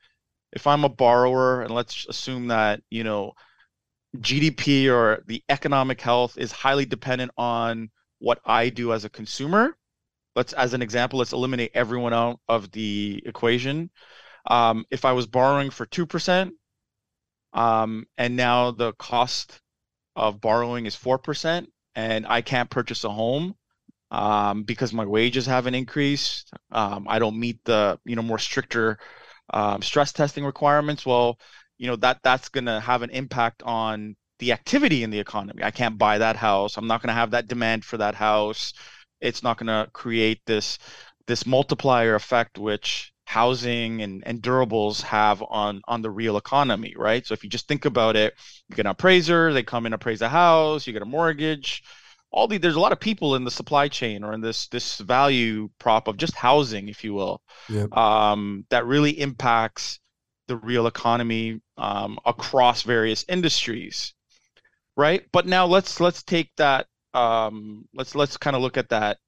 if 0.54 0.68
I'm 0.68 0.84
a 0.84 0.90
borrower 0.90 1.62
and 1.62 1.74
let's 1.74 2.06
assume 2.08 2.48
that, 2.48 2.82
you 2.90 3.04
know, 3.04 3.34
GDP 4.18 4.90
or 4.92 5.24
the 5.28 5.44
economic 5.50 6.00
health 6.02 6.38
is 6.38 6.52
highly 6.52 6.86
dependent 6.86 7.32
on 7.38 7.90
what 8.20 8.40
I 8.46 8.70
do 8.70 8.94
as 8.94 9.06
a 9.06 9.10
consumer. 9.10 9.76
Let's, 10.36 10.54
as 10.54 10.74
an 10.74 10.82
example, 10.82 11.20
let's 11.20 11.34
eliminate 11.34 11.72
everyone 11.74 12.14
out 12.14 12.40
of 12.48 12.72
the 12.72 13.22
equation. 13.26 13.90
Um, 14.46 14.86
if 14.92 15.06
I 15.06 15.14
was 15.14 15.28
borrowing 15.28 15.70
for 15.70 15.86
2%, 15.86 16.52
um, 17.54 18.06
and 18.18 18.36
now 18.36 18.72
the 18.72 18.94
cost 18.94 19.60
of 20.16 20.42
borrowing 20.42 20.86
is 20.86 20.96
4%, 20.96 21.68
and 21.96 22.26
I 22.28 22.42
can't 22.42 22.70
purchase 22.70 23.04
a 23.04 23.10
home 23.10 23.56
um, 24.12 24.64
because 24.64 24.94
my 24.94 25.06
wages 25.06 25.46
haven't 25.46 25.76
increased, 25.76 26.52
um, 26.72 27.08
I 27.08 27.20
don't 27.20 27.40
meet 27.40 27.60
the 27.66 28.00
you 28.06 28.16
know 28.16 28.22
more 28.22 28.40
stricter 28.40 29.00
um, 29.52 29.82
stress 29.82 30.12
testing 30.14 30.46
requirements. 30.46 31.06
Well, 31.06 31.40
you 31.78 31.88
know 31.88 31.96
that 31.98 32.20
that's 32.24 32.50
going 32.50 32.66
to 32.66 32.80
have 32.80 33.02
an 33.02 33.10
impact 33.12 33.64
on 33.64 34.16
the 34.40 34.52
activity 34.52 35.04
in 35.04 35.10
the 35.10 35.20
economy. 35.20 35.64
I 35.64 35.72
can't 35.72 35.98
buy 35.98 36.18
that 36.18 36.36
house. 36.36 36.78
I'm 36.78 36.88
not 36.88 37.02
going 37.02 37.10
to 37.10 37.14
have 37.14 37.32
that 37.32 37.48
demand 37.48 37.86
for 37.86 37.98
that 37.98 38.16
house. 38.16 38.74
It's 39.22 39.44
not 39.44 39.58
going 39.58 39.68
to 39.68 39.90
create 39.92 40.42
this 40.46 40.80
this 41.28 41.46
multiplier 41.46 42.16
effect, 42.16 42.58
which 42.58 43.13
housing 43.26 44.02
and, 44.02 44.24
and 44.26 44.42
durables 44.42 45.02
have 45.02 45.44
on 45.50 45.82
on 45.88 46.02
the 46.02 46.12
real 46.12 46.38
economy, 46.38 46.94
right? 46.98 47.26
So 47.26 47.34
if 47.34 47.44
you 47.44 47.50
just 47.50 47.68
think 47.68 47.86
about 47.86 48.16
it, 48.16 48.34
you 48.70 48.76
get 48.76 48.86
an 48.86 48.92
appraiser, 48.92 49.54
they 49.54 49.64
come 49.64 49.86
and 49.86 49.96
appraise 49.96 50.22
a 50.22 50.30
house, 50.30 50.86
you 50.86 50.94
get 50.94 51.02
a 51.02 51.06
mortgage. 51.06 51.84
All 52.32 52.48
the 52.48 52.58
there's 52.58 52.76
a 52.76 52.80
lot 52.80 52.92
of 52.92 53.00
people 53.00 53.36
in 53.36 53.44
the 53.44 53.52
supply 53.52 53.88
chain 53.88 54.24
or 54.24 54.34
in 54.34 54.42
this 54.42 54.68
this 54.68 54.98
value 55.00 55.70
prop 55.80 56.08
of 56.08 56.18
just 56.18 56.36
housing, 56.36 56.90
if 56.90 57.04
you 57.04 57.14
will, 57.14 57.42
yep. 57.70 57.96
um, 57.96 58.66
that 58.70 58.86
really 58.86 59.20
impacts 59.20 60.00
the 60.48 60.58
real 60.58 60.88
economy 60.88 61.62
um, 61.78 62.20
across 62.26 62.82
various 62.82 63.24
industries, 63.30 64.14
right? 64.98 65.24
But 65.32 65.46
now 65.46 65.66
let's 65.66 66.00
let's 66.00 66.24
take 66.24 66.52
that 66.58 66.88
um, 67.14 67.88
let's 67.94 68.16
let's 68.16 68.38
kind 68.38 68.56
of 68.56 68.62
look 68.62 68.78
at 68.78 68.90
that 68.90 69.20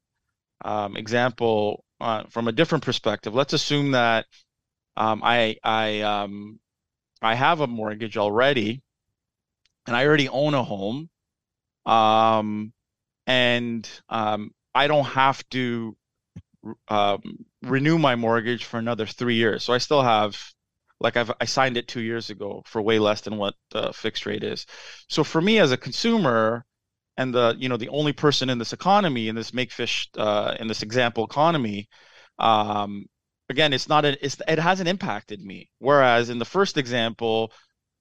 um, 0.63 0.97
example 0.97 1.84
uh, 1.99 2.23
from 2.29 2.47
a 2.47 2.51
different 2.51 2.83
perspective. 2.83 3.33
Let's 3.33 3.53
assume 3.53 3.91
that 3.91 4.25
um, 4.97 5.21
I 5.23 5.57
I 5.63 6.01
um, 6.01 6.59
I 7.21 7.35
have 7.35 7.61
a 7.61 7.67
mortgage 7.67 8.17
already, 8.17 8.81
and 9.87 9.95
I 9.95 10.05
already 10.05 10.29
own 10.29 10.53
a 10.53 10.63
home, 10.63 11.09
um, 11.85 12.73
and 13.27 13.89
um, 14.09 14.51
I 14.73 14.87
don't 14.87 15.05
have 15.05 15.47
to 15.49 15.95
um, 16.87 17.21
renew 17.61 17.97
my 17.97 18.15
mortgage 18.15 18.65
for 18.65 18.77
another 18.77 19.05
three 19.05 19.35
years. 19.35 19.63
So 19.63 19.73
I 19.73 19.77
still 19.77 20.01
have 20.01 20.37
like 20.99 21.17
I've 21.17 21.31
I 21.39 21.45
signed 21.45 21.77
it 21.77 21.87
two 21.87 22.01
years 22.01 22.29
ago 22.29 22.63
for 22.65 22.81
way 22.81 22.99
less 22.99 23.21
than 23.21 23.37
what 23.37 23.55
the 23.71 23.93
fixed 23.93 24.25
rate 24.25 24.43
is. 24.43 24.65
So 25.09 25.23
for 25.23 25.41
me 25.41 25.59
as 25.59 25.71
a 25.71 25.77
consumer, 25.77 26.65
and 27.17 27.33
the 27.33 27.55
you 27.57 27.69
know 27.69 27.77
the 27.77 27.89
only 27.89 28.13
person 28.13 28.49
in 28.49 28.57
this 28.57 28.73
economy 28.73 29.27
in 29.27 29.35
this 29.35 29.53
make 29.53 29.71
fish 29.71 30.09
uh, 30.17 30.55
in 30.59 30.67
this 30.67 30.83
example 30.83 31.25
economy 31.25 31.87
um, 32.39 33.05
again 33.49 33.73
it's 33.73 33.89
not 33.89 34.05
a, 34.05 34.25
it's, 34.25 34.37
it 34.47 34.59
hasn't 34.59 34.89
impacted 34.89 35.41
me. 35.41 35.69
Whereas 35.79 36.29
in 36.29 36.39
the 36.39 36.45
first 36.45 36.77
example 36.77 37.51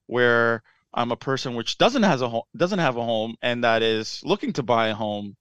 where 0.06 0.62
i'm 0.92 1.12
a 1.12 1.16
person 1.16 1.54
which 1.54 1.78
doesn't 1.78 2.02
has 2.02 2.22
a 2.22 2.28
home 2.28 2.42
doesn't 2.56 2.78
have 2.78 2.96
a 2.96 3.04
home 3.04 3.34
and 3.42 3.64
that 3.64 3.82
is 3.82 4.20
looking 4.24 4.52
to 4.52 4.62
buy 4.62 4.88
a 4.88 4.94
home 4.94 5.34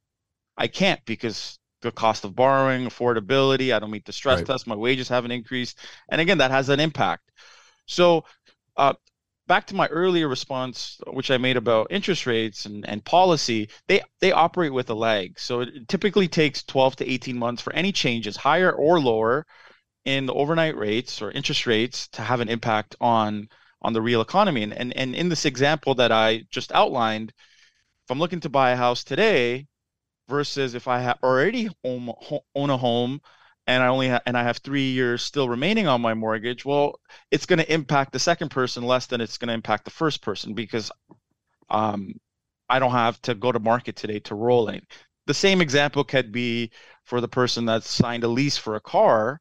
i 0.57 0.67
can't 0.67 1.03
because 1.05 1.59
the 1.81 1.91
cost 1.91 2.23
of 2.23 2.35
borrowing 2.35 2.87
affordability 2.87 3.73
i 3.73 3.79
don't 3.79 3.91
meet 3.91 4.05
the 4.05 4.13
stress 4.13 4.37
right. 4.37 4.47
test 4.47 4.67
my 4.67 4.75
wages 4.75 5.09
haven't 5.09 5.31
increased. 5.31 5.77
And 6.09 6.21
again 6.21 6.37
that 6.39 6.51
has 6.51 6.69
an 6.69 6.79
impact. 6.79 7.29
So 7.85 8.25
uh, 8.77 8.93
back 9.47 9.67
to 9.67 9.75
my 9.75 9.87
earlier 9.87 10.27
response, 10.27 10.99
which 11.07 11.31
I 11.31 11.37
made 11.37 11.57
about 11.57 11.87
interest 11.89 12.25
rates 12.25 12.65
and, 12.65 12.87
and 12.87 13.03
policy, 13.03 13.69
they 13.87 14.01
they 14.19 14.31
operate 14.31 14.73
with 14.73 14.89
a 14.89 14.93
lag. 14.93 15.39
So 15.39 15.61
it 15.61 15.87
typically 15.87 16.27
takes 16.27 16.63
12 16.63 16.97
to 16.97 17.11
18 17.11 17.37
months 17.37 17.61
for 17.61 17.73
any 17.73 17.91
changes, 17.91 18.37
higher 18.37 18.71
or 18.71 18.99
lower, 18.99 19.45
in 20.05 20.25
the 20.25 20.33
overnight 20.33 20.77
rates 20.77 21.21
or 21.21 21.31
interest 21.31 21.65
rates 21.65 22.07
to 22.09 22.21
have 22.21 22.39
an 22.39 22.49
impact 22.49 22.95
on 23.01 23.49
on 23.81 23.93
the 23.93 24.01
real 24.01 24.21
economy. 24.21 24.63
And 24.63 24.73
and, 24.73 24.95
and 24.95 25.15
in 25.15 25.29
this 25.29 25.45
example 25.45 25.95
that 25.95 26.11
I 26.11 26.43
just 26.51 26.71
outlined, 26.71 27.29
if 27.29 28.11
I'm 28.11 28.19
looking 28.19 28.41
to 28.41 28.49
buy 28.49 28.71
a 28.71 28.77
house 28.77 29.03
today 29.03 29.67
versus 30.29 30.73
if 30.73 30.87
I 30.87 30.99
have 30.99 31.19
already 31.23 31.69
own 31.83 32.69
a 32.69 32.77
home 32.77 33.21
and 33.67 33.81
I 33.81 33.87
only 33.87 34.09
ha- 34.09 34.21
and 34.25 34.37
I 34.37 34.43
have 34.43 34.57
three 34.57 34.91
years 34.91 35.21
still 35.21 35.47
remaining 35.47 35.87
on 35.87 36.01
my 36.01 36.13
mortgage, 36.13 36.65
well, 36.65 36.99
it's 37.31 37.45
going 37.45 37.59
to 37.59 37.73
impact 37.73 38.11
the 38.11 38.19
second 38.19 38.49
person 38.49 38.83
less 38.83 39.05
than 39.05 39.21
it's 39.21 39.37
going 39.37 39.47
to 39.47 39.53
impact 39.53 39.85
the 39.85 39.91
first 39.91 40.21
person 40.21 40.53
because 40.53 40.91
um, 41.69 42.13
I 42.69 42.79
don't 42.79 42.91
have 42.91 43.21
to 43.23 43.35
go 43.35 43.51
to 43.51 43.59
market 43.59 43.95
today 43.95 44.19
to 44.19 44.35
roll 44.35 44.69
in. 44.69 44.81
The 45.27 45.33
same 45.33 45.61
example 45.61 46.03
could 46.03 46.31
be 46.31 46.71
for 47.05 47.21
the 47.21 47.27
person 47.27 47.65
that's 47.65 47.89
signed 47.89 48.23
a 48.25 48.27
lease 48.27 48.57
for 48.57 48.75
a 48.75 48.81
car, 48.81 49.39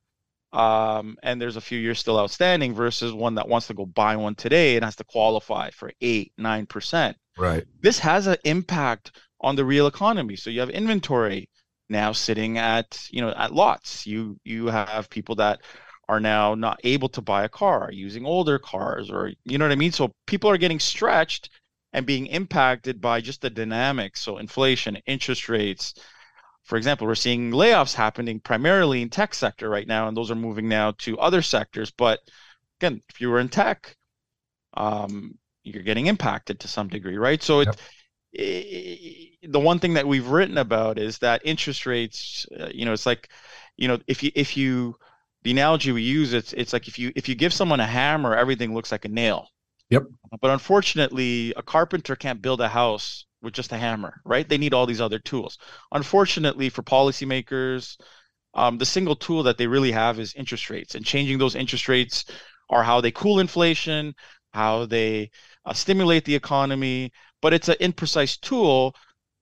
um, 0.52 1.16
and 1.22 1.40
there's 1.40 1.56
a 1.56 1.60
few 1.60 1.78
years 1.78 1.98
still 1.98 2.18
outstanding 2.18 2.74
versus 2.74 3.12
one 3.12 3.34
that 3.34 3.48
wants 3.48 3.66
to 3.68 3.74
go 3.74 3.86
buy 3.86 4.16
one 4.16 4.36
today 4.36 4.76
and 4.76 4.84
has 4.84 4.96
to 4.96 5.04
qualify 5.04 5.70
for 5.70 5.90
eight, 6.00 6.32
nine 6.38 6.66
percent. 6.66 7.16
Right. 7.36 7.64
This 7.80 7.98
has 7.98 8.26
an 8.28 8.36
impact 8.44 9.12
on 9.40 9.56
the 9.56 9.64
real 9.64 9.88
economy. 9.88 10.36
So 10.36 10.50
you 10.50 10.60
have 10.60 10.70
inventory 10.70 11.48
now 11.92 12.12
sitting 12.12 12.58
at 12.58 13.06
you 13.10 13.20
know 13.20 13.30
at 13.30 13.54
lots. 13.54 14.06
You 14.06 14.38
you 14.44 14.66
have 14.66 15.08
people 15.10 15.36
that 15.36 15.60
are 16.08 16.18
now 16.20 16.54
not 16.54 16.80
able 16.84 17.08
to 17.10 17.20
buy 17.20 17.44
a 17.44 17.48
car 17.48 17.90
using 17.92 18.26
older 18.26 18.58
cars 18.58 19.10
or 19.10 19.32
you 19.44 19.58
know 19.58 19.64
what 19.64 19.72
i 19.72 19.76
mean? 19.76 19.92
So 19.92 20.12
people 20.26 20.50
are 20.50 20.56
getting 20.58 20.80
stretched 20.80 21.50
and 21.92 22.04
being 22.06 22.26
impacted 22.26 23.00
by 23.00 23.20
just 23.20 23.42
the 23.42 23.50
dynamics. 23.50 24.20
So 24.20 24.38
inflation 24.38 24.96
interest 25.06 25.48
rates. 25.48 25.94
For 26.64 26.76
example 26.76 27.06
we're 27.06 27.14
seeing 27.14 27.52
layoffs 27.52 27.94
happening 27.94 28.40
primarily 28.40 29.02
in 29.02 29.10
tech 29.10 29.34
sector 29.34 29.68
right 29.68 29.86
now 29.86 30.08
and 30.08 30.16
those 30.16 30.30
are 30.30 30.36
moving 30.36 30.68
now 30.68 30.92
to 30.98 31.18
other 31.18 31.42
sectors. 31.42 31.92
But 31.92 32.20
again 32.80 33.00
if 33.08 33.20
you 33.20 33.30
were 33.30 33.40
in 33.40 33.48
tech 33.48 33.96
um, 34.74 35.38
you're 35.64 35.82
getting 35.82 36.06
impacted 36.06 36.58
to 36.60 36.68
some 36.68 36.88
degree 36.88 37.18
right? 37.18 37.42
So 37.42 37.60
it 37.60 37.66
yep 37.66 37.76
the 38.32 39.60
one 39.60 39.78
thing 39.78 39.94
that 39.94 40.06
we've 40.06 40.28
written 40.28 40.58
about 40.58 40.98
is 40.98 41.18
that 41.18 41.42
interest 41.44 41.84
rates 41.84 42.46
uh, 42.58 42.68
you 42.72 42.84
know 42.84 42.92
it's 42.92 43.06
like 43.06 43.28
you 43.76 43.88
know 43.88 43.98
if 44.06 44.22
you 44.22 44.30
if 44.34 44.56
you 44.56 44.96
the 45.42 45.50
analogy 45.50 45.92
we 45.92 46.02
use 46.02 46.32
it's 46.32 46.52
it's 46.54 46.72
like 46.72 46.88
if 46.88 46.98
you 46.98 47.12
if 47.14 47.28
you 47.28 47.34
give 47.34 47.52
someone 47.52 47.80
a 47.80 47.86
hammer 47.86 48.34
everything 48.34 48.74
looks 48.74 48.92
like 48.92 49.04
a 49.04 49.08
nail. 49.08 49.48
Yep. 49.90 50.04
But 50.40 50.50
unfortunately 50.50 51.52
a 51.56 51.62
carpenter 51.62 52.16
can't 52.16 52.40
build 52.40 52.62
a 52.62 52.68
house 52.68 53.26
with 53.42 53.52
just 53.52 53.72
a 53.72 53.76
hammer 53.76 54.22
right? 54.24 54.48
They 54.48 54.58
need 54.58 54.72
all 54.72 54.86
these 54.86 55.00
other 55.00 55.18
tools. 55.18 55.58
Unfortunately 55.92 56.70
for 56.70 56.82
policymakers 56.82 57.98
um, 58.54 58.78
the 58.78 58.86
single 58.86 59.16
tool 59.16 59.42
that 59.42 59.58
they 59.58 59.66
really 59.66 59.92
have 59.92 60.18
is 60.18 60.34
interest 60.34 60.70
rates 60.70 60.94
and 60.94 61.04
changing 61.04 61.38
those 61.38 61.54
interest 61.54 61.88
rates 61.88 62.24
are 62.70 62.82
how 62.82 63.00
they 63.00 63.10
cool 63.10 63.40
inflation 63.40 64.14
how 64.52 64.86
they 64.86 65.30
uh, 65.64 65.72
stimulate 65.72 66.24
the 66.24 66.34
economy 66.34 67.10
but 67.42 67.54
it's 67.54 67.68
an 67.70 67.76
imprecise 67.82 68.40
tool 68.40 68.96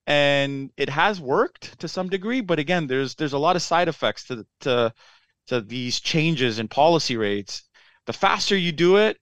and 0.07 0.71
it 0.77 0.89
has 0.91 1.21
worked 1.21 1.79
to 1.81 1.89
some 1.89 2.09
degree 2.11 2.41
but 2.43 2.59
again 2.59 2.87
there's 2.89 3.15
there's 3.17 3.35
a 3.35 3.39
lot 3.39 3.57
of 3.57 3.63
side 3.63 3.89
effects 3.89 4.25
to 4.25 4.47
to 4.61 4.93
to 5.49 5.61
these 5.63 6.01
changes 6.01 6.59
in 6.59 6.69
policy 6.69 7.17
rates 7.17 7.65
the 8.07 8.13
faster 8.15 8.57
you 8.57 8.73
do 8.73 8.97
it 8.97 9.19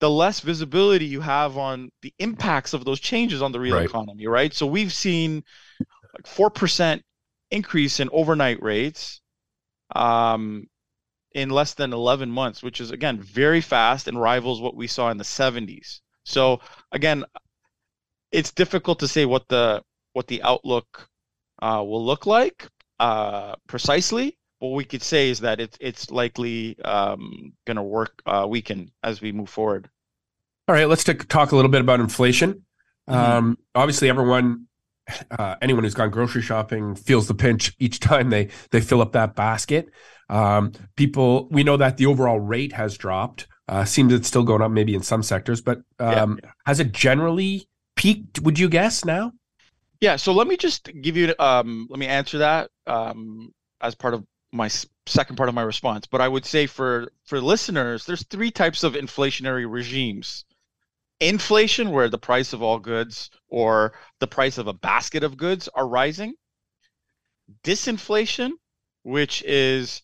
the 0.00 0.10
less 0.10 0.40
visibility 0.40 1.06
you 1.06 1.20
have 1.20 1.56
on 1.58 1.90
the 2.02 2.14
impacts 2.18 2.72
of 2.72 2.84
those 2.84 3.00
changes 3.00 3.42
on 3.42 3.52
the 3.52 3.60
real 3.60 3.78
Right. 3.78 3.80
economy, 3.80 4.26
right? 4.28 4.54
So 4.54 4.66
we've 4.66 4.92
seen 4.92 5.42
like 6.14 6.26
four 6.26 6.50
percent 6.50 7.02
increase 7.50 8.00
in 8.00 8.08
overnight 8.12 8.62
rates 8.62 9.20
um, 9.96 10.66
in 11.32 11.50
less 11.50 11.74
than 11.74 11.92
11 11.92 12.30
months, 12.30 12.62
which 12.62 12.80
is 12.80 12.90
again 12.90 13.20
very 13.20 13.60
fast 13.60 14.08
and 14.08 14.20
rivals 14.20 14.60
what 14.60 14.76
we 14.76 14.86
saw 14.86 15.10
in 15.10 15.18
the 15.18 15.24
70s. 15.24 16.02
So 16.24 16.60
again, 16.92 17.24
it's 18.32 18.52
difficult 18.52 18.98
to 19.00 19.08
say 19.08 19.24
what 19.26 19.48
the 19.48 19.82
what 20.12 20.26
the 20.26 20.42
outlook 20.42 21.08
uh, 21.62 21.82
will 21.86 22.04
look 22.04 22.26
like 22.26 22.68
uh, 23.00 23.54
precisely. 23.66 24.36
What 24.60 24.70
we 24.70 24.84
could 24.84 25.02
say 25.02 25.30
is 25.30 25.40
that 25.40 25.60
it's 25.60 25.78
it's 25.80 26.10
likely 26.10 26.78
um, 26.82 27.52
going 27.66 27.76
to 27.76 27.82
work 27.82 28.20
uh, 28.26 28.46
weaken 28.48 28.90
as 29.02 29.20
we 29.20 29.32
move 29.32 29.48
forward. 29.48 29.88
All 30.66 30.74
right, 30.74 30.88
let's 30.88 31.04
take, 31.04 31.28
talk 31.28 31.52
a 31.52 31.56
little 31.56 31.70
bit 31.70 31.80
about 31.80 32.00
inflation. 32.00 32.64
Mhm. 33.08 33.14
Um, 33.14 33.58
obviously, 33.74 34.08
everyone, 34.10 34.66
uh, 35.30 35.54
anyone 35.62 35.84
who's 35.84 35.94
gone 35.94 36.10
grocery 36.10 36.42
shopping 36.42 36.94
feels 36.94 37.26
the 37.28 37.34
pinch 37.34 37.74
each 37.78 38.00
time 38.10 38.30
they 38.30 38.48
they 38.70 38.80
fill 38.80 39.00
up 39.00 39.12
that 39.12 39.34
basket. 39.34 39.88
Um, 40.28 40.72
people, 40.96 41.48
we 41.50 41.62
know 41.62 41.76
that 41.78 41.96
the 41.96 42.06
overall 42.06 42.38
rate 42.40 42.72
has 42.74 42.98
dropped. 42.98 43.46
Uh, 43.68 43.84
seems 43.84 44.12
it's 44.12 44.28
still 44.28 44.42
going 44.42 44.60
up, 44.62 44.70
maybe 44.70 44.94
in 44.94 45.02
some 45.02 45.22
sectors, 45.22 45.60
but 45.60 45.82
Yeah. 46.00 46.22
um, 46.22 46.38
has 46.66 46.80
it 46.80 46.92
generally 46.92 47.68
peaked? 47.98 48.40
Would 48.40 48.58
you 48.58 48.68
guess 48.68 49.04
now? 49.04 49.32
Yeah, 50.00 50.16
so 50.16 50.32
let 50.32 50.46
me 50.46 50.56
just 50.56 50.88
give 51.02 51.16
you 51.16 51.34
um 51.38 51.88
let 51.90 51.98
me 51.98 52.06
answer 52.06 52.38
that 52.38 52.70
um 52.86 53.52
as 53.80 53.94
part 53.94 54.14
of 54.14 54.24
my 54.52 54.68
second 55.06 55.36
part 55.36 55.48
of 55.48 55.54
my 55.54 55.62
response. 55.62 56.06
But 56.06 56.20
I 56.20 56.28
would 56.28 56.46
say 56.46 56.66
for 56.66 57.12
for 57.26 57.40
listeners, 57.40 58.06
there's 58.06 58.24
three 58.24 58.50
types 58.50 58.84
of 58.84 58.94
inflationary 58.94 59.70
regimes. 59.70 60.44
Inflation 61.20 61.90
where 61.90 62.08
the 62.08 62.18
price 62.18 62.52
of 62.52 62.62
all 62.62 62.78
goods 62.78 63.30
or 63.48 63.92
the 64.20 64.28
price 64.28 64.56
of 64.56 64.68
a 64.68 64.72
basket 64.72 65.24
of 65.24 65.36
goods 65.36 65.68
are 65.74 65.88
rising. 65.88 66.34
Disinflation, 67.64 68.52
which 69.02 69.42
is 69.42 70.02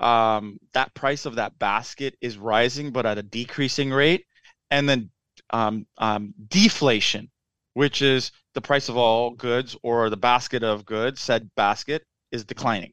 um 0.00 0.58
that 0.72 0.92
price 0.94 1.24
of 1.26 1.36
that 1.36 1.58
basket 1.58 2.16
is 2.20 2.36
rising 2.36 2.90
but 2.90 3.06
at 3.06 3.18
a 3.18 3.22
decreasing 3.22 3.92
rate. 3.92 4.24
And 4.72 4.88
then 4.88 5.10
um, 5.52 5.86
um 5.98 6.34
deflation, 6.48 7.30
which 7.74 8.02
is 8.02 8.32
the 8.54 8.60
price 8.60 8.88
of 8.88 8.96
all 8.96 9.30
goods 9.30 9.76
or 9.82 10.10
the 10.10 10.16
basket 10.16 10.62
of 10.62 10.84
goods, 10.84 11.20
said 11.20 11.50
basket, 11.56 12.04
is 12.32 12.44
declining. 12.44 12.92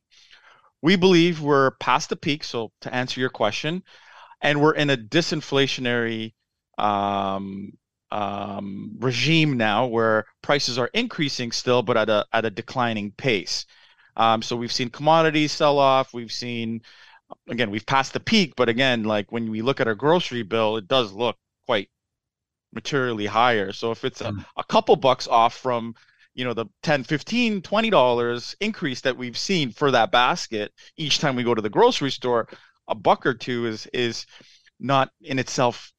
We 0.81 0.95
believe 0.95 1.41
we're 1.41 1.71
past 1.79 2.09
the 2.09 2.15
peak. 2.15 2.43
So, 2.43 2.71
to 2.81 2.93
answer 2.93 3.19
your 3.19 3.29
question, 3.29 3.83
and 4.41 4.61
we're 4.61 4.75
in 4.75 4.89
a 4.89 4.97
disinflationary 4.97 6.33
um, 6.77 7.73
um, 8.11 8.95
regime 8.99 9.57
now 9.57 9.87
where 9.87 10.25
prices 10.41 10.77
are 10.77 10.89
increasing 10.93 11.51
still, 11.51 11.81
but 11.81 11.97
at 11.97 12.09
a 12.09 12.25
at 12.33 12.45
a 12.45 12.49
declining 12.49 13.11
pace. 13.11 13.65
Um, 14.17 14.41
so 14.41 14.55
we've 14.55 14.71
seen 14.71 14.89
commodities 14.89 15.51
sell 15.51 15.77
off. 15.77 16.13
We've 16.13 16.31
seen, 16.31 16.81
again, 17.49 17.69
we've 17.69 17.85
passed 17.85 18.13
the 18.13 18.19
peak, 18.19 18.53
but 18.57 18.67
again, 18.67 19.03
like 19.03 19.31
when 19.31 19.51
we 19.51 19.61
look 19.61 19.79
at 19.79 19.87
our 19.87 19.95
grocery 19.95 20.43
bill, 20.43 20.77
it 20.77 20.87
does 20.87 21.13
look 21.13 21.37
quite 21.67 21.89
materially 22.77 23.25
higher. 23.25 23.71
So 23.73 23.91
if 23.91 24.05
it's 24.05 24.21
a, 24.21 24.33
Mm. 24.33 24.45
a 24.57 24.63
couple 24.63 24.95
bucks 24.95 25.27
off 25.27 25.55
from, 25.57 25.95
you 26.35 26.45
know, 26.45 26.53
the 26.53 26.67
10, 26.83 27.03
15, 27.03 27.61
20 27.61 27.89
dollars 27.89 28.55
increase 28.61 29.01
that 29.01 29.17
we've 29.17 29.37
seen 29.37 29.71
for 29.71 29.91
that 29.91 30.11
basket 30.11 30.71
each 30.97 31.19
time 31.19 31.35
we 31.35 31.43
go 31.43 31.55
to 31.55 31.61
the 31.61 31.69
grocery 31.69 32.11
store, 32.11 32.47
a 32.87 32.95
buck 32.95 33.25
or 33.25 33.33
two 33.33 33.65
is 33.67 33.87
is 33.93 34.25
not 34.79 35.11
in 35.21 35.39
itself 35.39 35.91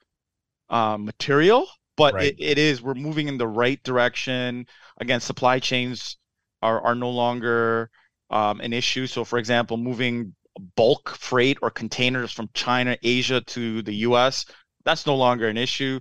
uh, 0.70 0.96
material, 0.98 1.66
but 1.96 2.14
Right. 2.14 2.20
it, 2.20 2.36
it 2.38 2.58
is 2.58 2.82
we're 2.82 2.94
moving 2.94 3.28
in 3.28 3.38
the 3.38 3.48
right 3.48 3.82
direction. 3.82 4.66
Again, 5.00 5.20
supply 5.20 5.58
chains 5.58 6.16
are 6.62 6.80
are 6.82 6.94
no 6.94 7.10
longer 7.10 7.90
um, 8.30 8.60
an 8.60 8.72
issue. 8.72 9.06
So 9.06 9.24
for 9.24 9.38
example, 9.38 9.76
moving 9.76 10.34
bulk 10.76 11.10
freight 11.10 11.58
or 11.62 11.70
containers 11.70 12.32
from 12.32 12.50
China, 12.54 12.96
Asia 13.02 13.40
to 13.42 13.82
the 13.82 13.94
US, 13.96 14.44
that's 14.84 15.06
no 15.06 15.16
longer 15.16 15.48
an 15.48 15.56
issue 15.56 16.00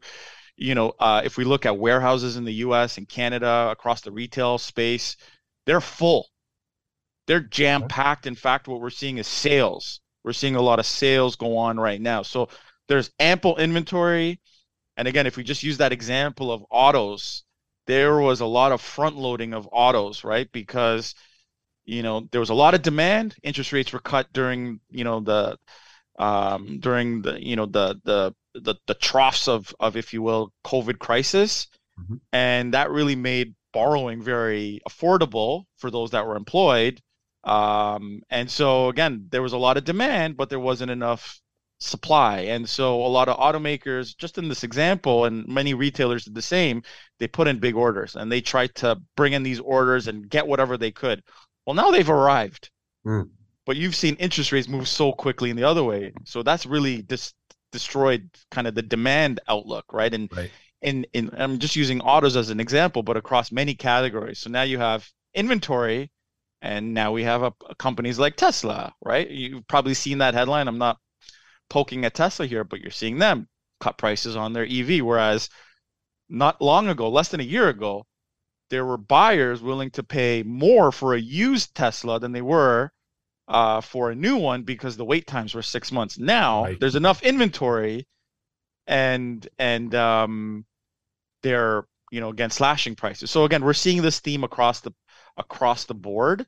you 0.58 0.76
know, 0.76 0.93
uh, 1.00 1.22
if 1.24 1.38
we 1.38 1.43
look 1.43 1.65
at 1.65 1.78
warehouses 1.78 2.36
in 2.36 2.43
the 2.43 2.54
U.S. 2.56 2.98
and 2.98 3.08
Canada 3.08 3.70
across 3.72 4.02
the 4.02 4.12
retail 4.12 4.58
space, 4.58 5.15
they're 5.65 5.82
full. 5.82 6.28
They're 7.28 7.41
jam 7.41 7.88
packed. 7.88 8.26
In 8.26 8.36
fact, 8.36 8.67
what 8.67 8.82
we're 8.82 8.89
seeing 8.89 9.20
is 9.20 9.28
sales. 9.28 10.02
We're 10.24 10.34
seeing 10.34 10.56
a 10.56 10.62
lot 10.62 10.80
of 10.80 10.86
sales 10.86 11.36
go 11.36 11.58
on 11.58 11.80
right 11.80 12.02
now. 12.02 12.24
So 12.24 12.50
there's 12.88 13.12
ample 13.20 13.58
inventory. 13.58 14.39
And 14.98 15.08
again, 15.08 15.28
if 15.28 15.38
we 15.38 15.43
just 15.43 15.63
use 15.63 15.78
that 15.78 15.93
example 15.93 16.52
of 16.52 16.65
autos, 16.72 17.43
there 17.86 18.17
was 18.17 18.41
a 18.41 18.46
lot 18.46 18.72
of 18.72 18.82
front 18.82 19.15
loading 19.15 19.54
of 19.54 19.70
autos, 19.72 20.24
right? 20.24 20.52
Because 20.52 21.13
you 21.86 22.04
know 22.04 22.28
there 22.32 22.41
was 22.41 22.50
a 22.50 22.56
lot 22.56 22.74
of 22.74 22.82
demand. 22.82 23.36
Interest 23.43 23.72
rates 23.72 23.93
were 23.93 24.00
cut 24.00 24.28
during 24.34 24.80
you 24.89 25.04
know 25.04 25.20
the 25.20 25.58
um, 26.17 26.80
during 26.80 27.21
the 27.21 27.41
you 27.43 27.56
know 27.56 27.65
the 27.65 27.99
the 28.03 28.34
the, 28.53 28.75
the 28.88 28.93
troughs 28.95 29.47
of 29.47 29.73
of 29.80 29.95
if 29.95 30.13
you 30.13 30.21
will 30.21 30.51
COVID 30.65 30.99
crisis, 30.99 31.67
Mhm. 31.99 32.19
and 32.32 32.73
that 32.73 32.91
really 32.91 33.15
made 33.15 33.56
borrowing 33.73 34.21
very 34.21 34.80
affordable 34.88 35.63
for 35.77 35.91
those 35.91 36.12
that 36.12 36.25
were 36.25 36.36
employed. 36.36 36.99
Um, 37.43 38.21
and 38.30 38.49
so 38.49 38.89
again, 38.89 39.27
there 39.30 39.41
was 39.41 39.53
a 39.53 39.58
lot 39.58 39.77
of 39.77 39.84
demand, 39.84 40.38
but 40.38 40.49
there 40.49 40.60
wasn't 40.60 40.91
enough 40.91 41.39
supply. 41.80 42.39
And 42.41 42.67
so 42.67 43.06
a 43.06 43.08
lot 43.08 43.30
of 43.30 43.38
automakers, 43.38 44.17
just 44.17 44.38
in 44.38 44.49
this 44.49 44.63
example, 44.63 45.25
and 45.25 45.47
many 45.47 45.73
retailers 45.73 46.25
did 46.25 46.34
the 46.36 46.41
same, 46.41 46.82
they 47.19 47.27
put 47.27 47.47
in 47.47 47.60
big 47.60 47.75
orders 47.75 48.15
and 48.15 48.32
they 48.32 48.41
tried 48.41 48.73
to 48.75 48.99
bring 49.15 49.34
in 49.34 49.43
these 49.43 49.60
orders 49.60 50.08
and 50.08 50.30
get 50.30 50.47
whatever 50.47 50.77
they 50.77 50.91
could. 50.91 51.21
Well, 51.65 51.75
now 51.75 51.91
they've 51.91 52.10
arrived. 52.10 52.69
Mm. 53.06 53.30
But 53.67 53.77
you've 53.77 53.95
seen 53.95 54.15
interest 54.15 54.51
rates 54.51 54.67
move 54.69 54.88
so 54.88 55.12
quickly 55.12 55.51
in 55.51 55.58
the 55.58 55.65
other 55.65 55.84
way. 55.84 56.13
So 56.25 56.41
that's 56.41 56.65
really 56.65 57.03
dis- 57.03 57.34
destroyed 57.71 58.30
kind 58.49 58.65
of 58.65 58.75
the 58.75 58.82
demand 58.82 59.41
outlook, 59.47 59.86
right? 59.93 60.13
And 60.13 60.32
Right. 60.34 60.51
in, 60.82 61.06
in 61.13 61.30
I'm 61.38 61.60
just 61.60 61.75
using 61.75 62.01
autos 62.01 62.38
as 62.38 62.49
an 62.49 62.60
example, 62.62 63.03
but 63.03 63.17
across 63.17 63.51
many 63.51 63.75
categories. 63.75 64.39
So 64.39 64.49
now 64.49 64.63
you 64.63 64.80
have 64.80 65.08
inventory 65.36 66.12
and 66.62 66.93
now 66.93 67.12
we 67.12 67.23
have 67.23 67.43
a, 67.43 67.53
companies 67.77 68.17
like 68.17 68.38
Tesla, 68.38 68.95
right? 69.03 69.30
You've 69.30 69.67
probably 69.67 69.93
seen 69.93 70.19
that 70.19 70.34
headline. 70.34 70.67
I'm 70.67 70.77
not 70.77 70.99
poking 71.69 72.06
at 72.06 72.13
Tesla 72.13 72.45
here, 72.45 72.63
but 72.63 72.80
you're 72.80 72.91
seeing 72.91 73.19
them 73.19 73.49
cut 73.82 73.97
prices 73.97 74.36
on 74.36 74.53
their 74.53 74.65
EV. 74.65 75.06
Whereas 75.06 75.49
not 76.30 76.62
long 76.62 76.88
ago, 76.89 77.10
less 77.10 77.30
than 77.30 77.41
a 77.41 77.43
year 77.43 77.69
ago, 77.69 78.06
there 78.69 78.86
were 78.86 78.97
buyers 78.97 79.62
willing 79.62 79.91
to 79.91 80.03
pay 80.03 80.43
more 80.43 80.91
for 80.91 81.15
a 81.15 81.19
used 81.19 81.75
Tesla 81.75 82.19
than 82.19 82.32
they 82.32 82.41
were 82.41 82.91
uh, 83.47 83.81
for 83.81 84.12
a 84.12 84.15
new 84.15 84.38
one 84.38 84.63
because 84.63 84.97
the 84.97 85.05
wait 85.05 85.27
times 85.27 85.55
were 85.55 85.62
six 85.62 85.91
months. 85.91 86.17
Now 86.17 86.65
Right. 86.65 86.79
there's 86.79 86.95
enough 86.95 87.23
inventory, 87.23 88.07
and 88.88 89.47
and 89.60 89.93
um, 89.95 90.65
they're 91.43 91.86
you 92.12 92.19
know 92.21 92.29
again 92.29 92.49
slashing 92.49 92.95
prices. 92.95 93.31
So 93.31 93.45
again, 93.45 93.63
we're 93.63 93.73
seeing 93.73 94.01
this 94.01 94.19
theme 94.19 94.43
across 94.43 94.81
the 94.81 94.91
across 95.38 95.86
the 95.86 95.95
board. 95.95 96.45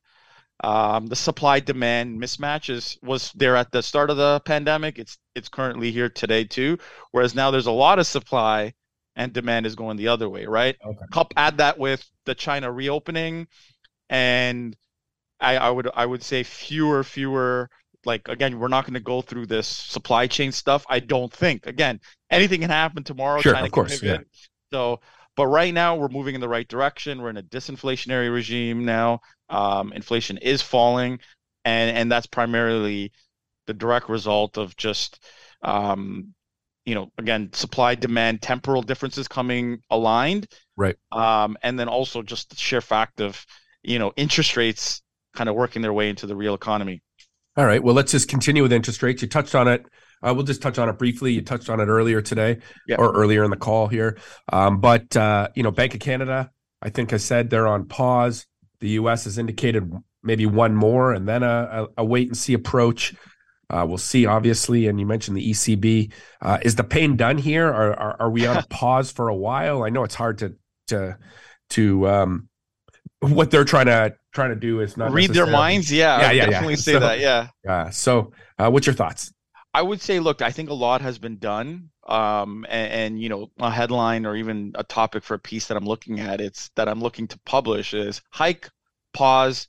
Um, 0.61 1.07
the 1.07 1.15
supply 1.15 1.61
demand 1.61 2.21
mismatch 2.21 2.69
is 2.69 2.97
was 3.01 3.31
there 3.33 3.55
at 3.55 3.71
the 3.71 3.81
start 3.81 4.09
of 4.09 4.17
the 4.17 4.41
pandemic. 4.45 4.99
It's 4.99 5.17
it's 5.35 5.49
currently 5.49 5.91
here 5.91 6.09
today 6.09 6.43
too. 6.43 6.77
Whereas 7.11 7.33
now 7.35 7.51
there's 7.51 7.67
a 7.67 7.71
lot 7.71 7.99
of 7.99 8.07
supply 8.07 8.73
and 9.15 9.33
demand 9.33 9.65
is 9.65 9.75
going 9.75 9.97
the 9.97 10.07
other 10.09 10.29
way, 10.29 10.45
right? 10.45 10.75
Okay. 10.85 11.05
Cup 11.11 11.33
add 11.37 11.57
that 11.57 11.77
with 11.77 12.05
the 12.25 12.35
China 12.35 12.71
reopening, 12.71 13.47
and 14.09 14.75
I, 15.39 15.57
I 15.57 15.69
would 15.69 15.89
I 15.95 16.05
would 16.05 16.23
say 16.23 16.43
fewer 16.43 17.03
fewer 17.03 17.69
like 18.05 18.27
again 18.27 18.59
we're 18.59 18.67
not 18.67 18.85
going 18.85 18.93
to 18.93 18.99
go 18.99 19.21
through 19.21 19.45
this 19.45 19.67
supply 19.67 20.27
chain 20.27 20.51
stuff. 20.51 20.85
I 20.89 20.99
don't 20.99 21.31
think 21.31 21.65
again 21.65 21.99
anything 22.29 22.61
can 22.61 22.69
happen 22.69 23.03
tomorrow. 23.03 23.41
Sure, 23.41 23.53
China 23.53 23.65
of 23.65 23.71
course, 23.71 23.99
pivot. 23.99 24.27
So, 24.71 24.99
but 25.35 25.47
right 25.47 25.73
now 25.73 25.95
we're 25.95 26.09
moving 26.09 26.35
in 26.35 26.41
the 26.41 26.49
right 26.49 26.67
direction. 26.67 27.21
We're 27.21 27.29
in 27.31 27.37
a 27.37 27.43
disinflationary 27.43 28.31
regime 28.31 28.85
now. 28.85 29.19
Um, 29.49 29.93
inflation 29.93 30.37
is 30.37 30.61
falling, 30.61 31.19
and 31.65 31.95
and 31.95 32.11
that's 32.11 32.27
primarily 32.27 33.11
the 33.67 33.73
direct 33.73 34.09
result 34.09 34.57
of 34.57 34.75
just 34.77 35.23
um, 35.63 36.33
you 36.85 36.95
know 36.95 37.11
again 37.17 37.51
supply 37.53 37.95
demand 37.95 38.41
temporal 38.41 38.81
differences 38.81 39.27
coming 39.27 39.79
aligned 39.89 40.47
Right. 40.75 40.95
um, 41.11 41.57
and 41.61 41.77
then 41.77 41.89
also 41.89 42.21
just 42.21 42.49
the 42.49 42.55
sheer 42.55 42.81
fact 42.81 43.21
of 43.21 43.45
you 43.83 43.99
know 43.99 44.13
interest 44.15 44.57
rates 44.57 45.01
kind 45.35 45.49
of 45.49 45.55
working 45.55 45.81
their 45.81 45.93
way 45.93 46.09
into 46.09 46.25
the 46.27 46.35
real 46.35 46.53
economy 46.53 47.01
All 47.57 47.65
right. 47.65 47.83
Well, 47.83 47.95
let's 47.95 48.11
just 48.11 48.27
continue 48.29 48.63
with 48.63 48.71
interest 48.73 49.03
rates. 49.03 49.21
You 49.21 49.27
touched 49.27 49.55
on 49.55 49.67
it. 49.67 49.85
Uh, 50.21 50.33
we'll 50.33 50.43
just 50.45 50.61
touch 50.61 50.77
on 50.77 50.89
it 50.89 50.97
briefly. 50.97 51.33
You 51.33 51.41
touched 51.41 51.69
on 51.69 51.79
it 51.79 51.85
earlier 51.85 52.21
today 52.21 52.59
Yeah. 52.87 52.97
or 52.97 53.13
earlier 53.13 53.43
in 53.43 53.49
the 53.51 53.57
call 53.57 53.87
here. 53.87 54.17
Um, 54.51 54.79
but, 54.81 55.15
uh, 55.15 55.49
you 55.55 55.63
know, 55.63 55.71
Bank 55.71 55.93
of 55.93 55.99
Canada, 56.01 56.51
I 56.81 56.89
think 56.89 57.13
I 57.13 57.17
said 57.17 57.49
they're 57.49 57.67
on 57.67 57.85
pause. 57.87 58.45
The 58.81 58.89
U.S. 59.01 59.23
has 59.25 59.37
indicated 59.37 59.91
maybe 60.23 60.45
one 60.45 60.75
more 60.75 61.13
and 61.13 61.27
then 61.27 61.43
a, 61.43 61.47
a, 61.97 62.03
a 62.03 62.05
wait 62.05 62.27
and 62.27 62.37
see 62.37 62.53
approach. 62.53 63.13
Uh, 63.69 63.85
we'll 63.87 63.97
see, 63.97 64.25
obviously, 64.25 64.87
and 64.87 64.99
you 64.99 65.05
mentioned 65.05 65.37
the 65.37 65.51
ECB. 65.51 66.11
Uh, 66.41 66.57
is 66.63 66.75
the 66.75 66.83
pain 66.83 67.15
done 67.15 67.37
here? 67.37 67.67
Are, 67.67 67.93
are, 67.93 68.15
are 68.21 68.29
we 68.29 68.45
on 68.47 68.57
a 68.57 68.63
pause 68.69 69.11
for 69.11 69.29
a 69.29 69.35
while? 69.35 69.83
I 69.83 69.89
know 69.89 70.03
it's 70.03 70.15
hard 70.15 70.39
to 70.39 70.55
to 70.87 71.17
to 71.71 72.07
um, 72.09 72.48
what 73.19 73.51
they're 73.51 73.65
trying 73.65 73.87
to 73.87 74.15
trying 74.33 74.49
to 74.49 74.55
do 74.55 74.81
is 74.81 74.97
not 74.97 75.11
read 75.11 75.31
their 75.31 75.47
minds. 75.47 75.91
Yeah, 75.91 76.21
yeah, 76.21 76.31
yeah 76.31 76.45
definitely 76.45 76.73
yeah. 76.73 76.77
say 76.77 76.93
so, 76.93 76.99
that. 76.99 77.19
Yeah. 77.19 77.47
Uh, 77.67 77.89
so, 77.89 78.31
uh, 78.57 78.69
what's 78.69 78.87
your 78.87 78.95
thoughts? 78.95 79.33
I 79.73 79.81
would 79.81 80.01
say, 80.01 80.19
look, 80.19 80.41
I 80.41 80.51
think 80.51 80.69
a 80.69 80.73
lot 80.73 81.01
has 81.01 81.19
been 81.19 81.37
done. 81.37 81.89
Um, 82.07 82.65
and, 82.67 82.91
and, 82.91 83.21
you 83.21 83.29
know, 83.29 83.51
a 83.59 83.69
headline 83.69 84.25
or 84.25 84.35
even 84.35 84.71
a 84.73 84.83
topic 84.83 85.23
for 85.23 85.35
a 85.35 85.39
piece 85.39 85.67
that 85.67 85.77
I'm 85.77 85.85
looking 85.85 86.19
at, 86.19 86.41
it's 86.41 86.71
that 86.75 86.89
I'm 86.89 87.01
looking 87.01 87.27
to 87.27 87.39
publish 87.45 87.93
is 87.93 88.19
hike, 88.31 88.67
pause, 89.13 89.67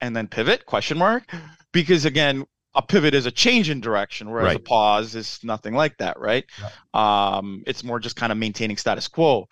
and 0.00 0.14
then 0.14 0.28
pivot? 0.28 0.64
Question 0.64 0.96
mark. 0.96 1.24
Because 1.72 2.04
again, 2.04 2.46
a 2.76 2.82
pivot 2.82 3.14
is 3.14 3.26
a 3.26 3.32
change 3.32 3.68
in 3.68 3.80
direction, 3.80 4.30
whereas 4.30 4.46
right. 4.46 4.56
a 4.56 4.60
pause 4.60 5.16
is 5.16 5.40
nothing 5.42 5.74
like 5.74 5.98
that, 5.98 6.20
right? 6.20 6.44
Yeah. 6.60 7.34
Um, 7.34 7.64
it's 7.66 7.82
more 7.82 7.98
just 7.98 8.14
kind 8.14 8.30
of 8.30 8.38
maintaining 8.38 8.76
status 8.76 9.08
quo. 9.08 9.48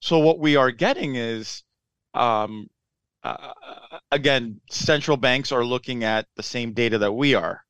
So 0.00 0.18
what 0.18 0.38
we 0.38 0.56
are 0.56 0.70
getting 0.70 1.14
is, 1.14 1.62
um, 2.12 2.68
uh, 3.22 3.52
again, 4.10 4.60
central 4.70 5.16
banks 5.16 5.52
are 5.52 5.64
looking 5.64 6.04
at 6.04 6.26
the 6.36 6.42
same 6.42 6.72
data 6.72 6.98
that 6.98 7.12
we 7.12 7.34
are. 7.34 7.64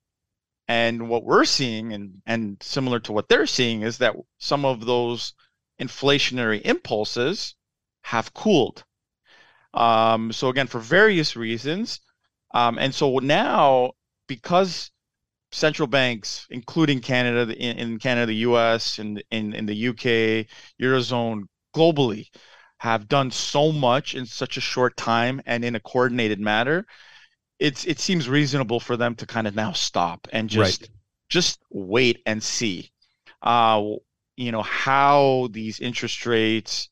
And 0.69 1.09
what 1.09 1.25
we're 1.25 1.45
seeing, 1.45 1.93
and, 1.93 2.23
and 2.27 2.57
similar 2.63 3.01
to 3.01 3.13
what 3.13 3.29
they're 3.29 3.47
seeing, 3.47 3.83
is 3.83 3.99
that 3.99 4.15
some 4.39 4.65
of 4.65 4.87
those 4.87 5.35
inflationary 5.81 6.61
impulses 6.63 7.57
have 8.03 8.33
cooled. 8.35 8.85
Um, 9.75 10.33
so, 10.33 10.49
again, 10.49 10.69
for 10.69 10.79
various 10.79 11.37
reasons. 11.37 12.01
Um, 12.53 12.79
and 12.79 12.95
so 12.95 13.19
now, 13.19 13.93
because 14.29 14.91
central 15.53 15.89
banks, 15.89 16.47
including 16.51 17.01
Canada, 17.01 17.53
in, 17.57 17.79
in 17.79 17.99
Canada, 17.99 18.27
the 18.27 18.37
US, 18.51 18.99
and 18.99 19.23
in, 19.31 19.53
in 19.53 19.67
the 19.67 19.89
UK, 19.89 20.47
Eurozone, 20.81 21.45
globally, 21.75 22.29
have 22.81 23.09
done 23.09 23.31
so 23.31 23.73
much 23.73 24.15
in 24.15 24.25
such 24.25 24.57
a 24.57 24.61
short 24.61 24.97
time 24.97 25.43
and 25.45 25.67
in 25.67 25.75
a 25.75 25.81
coordinated 25.81 26.41
manner, 26.41 26.87
it's 27.59 27.85
it 27.85 28.01
seems 28.01 28.27
reasonable 28.27 28.81
for 28.81 28.97
them 28.97 29.15
to 29.15 29.27
kind 29.27 29.47
of 29.47 29.55
now 29.55 29.73
stop 29.73 30.27
and 30.33 30.49
just 30.49 30.81
right. 30.81 30.91
just 31.29 31.61
wait 31.71 32.23
and 32.25 32.43
see 32.43 32.91
uh 33.43 33.83
you 34.37 34.51
know 34.51 34.63
how 34.63 35.49
these 35.53 35.79
interest 35.79 36.25
rates 36.25 36.89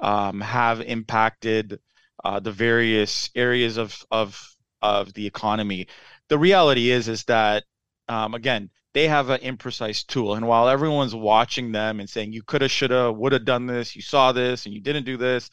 um, 0.00 0.40
have 0.40 0.80
impacted 0.80 1.78
uh, 2.24 2.40
the 2.40 2.50
various 2.50 3.30
areas 3.36 3.76
of 3.76 4.04
of 4.10 4.56
of 4.82 5.12
the 5.14 5.26
economy 5.26 5.86
the 6.28 6.38
reality 6.38 6.90
is 6.90 7.06
is 7.06 7.22
that 7.24 7.62
um, 8.08 8.34
again 8.34 8.68
they 8.92 9.06
have 9.06 9.30
an 9.30 9.40
imprecise 9.40 10.04
tool 10.06 10.34
and 10.34 10.46
while 10.46 10.68
everyone's 10.68 11.14
watching 11.14 11.72
them 11.72 12.00
and 12.00 12.08
saying 12.08 12.32
you 12.32 12.42
could 12.42 12.62
have 12.62 12.70
should 12.70 12.90
have 12.90 13.16
would 13.16 13.32
have 13.32 13.44
done 13.44 13.66
this 13.66 13.94
you 13.94 14.02
saw 14.02 14.32
this 14.32 14.66
and 14.66 14.74
you 14.74 14.80
didn't 14.80 15.04
do 15.04 15.16
this 15.16 15.50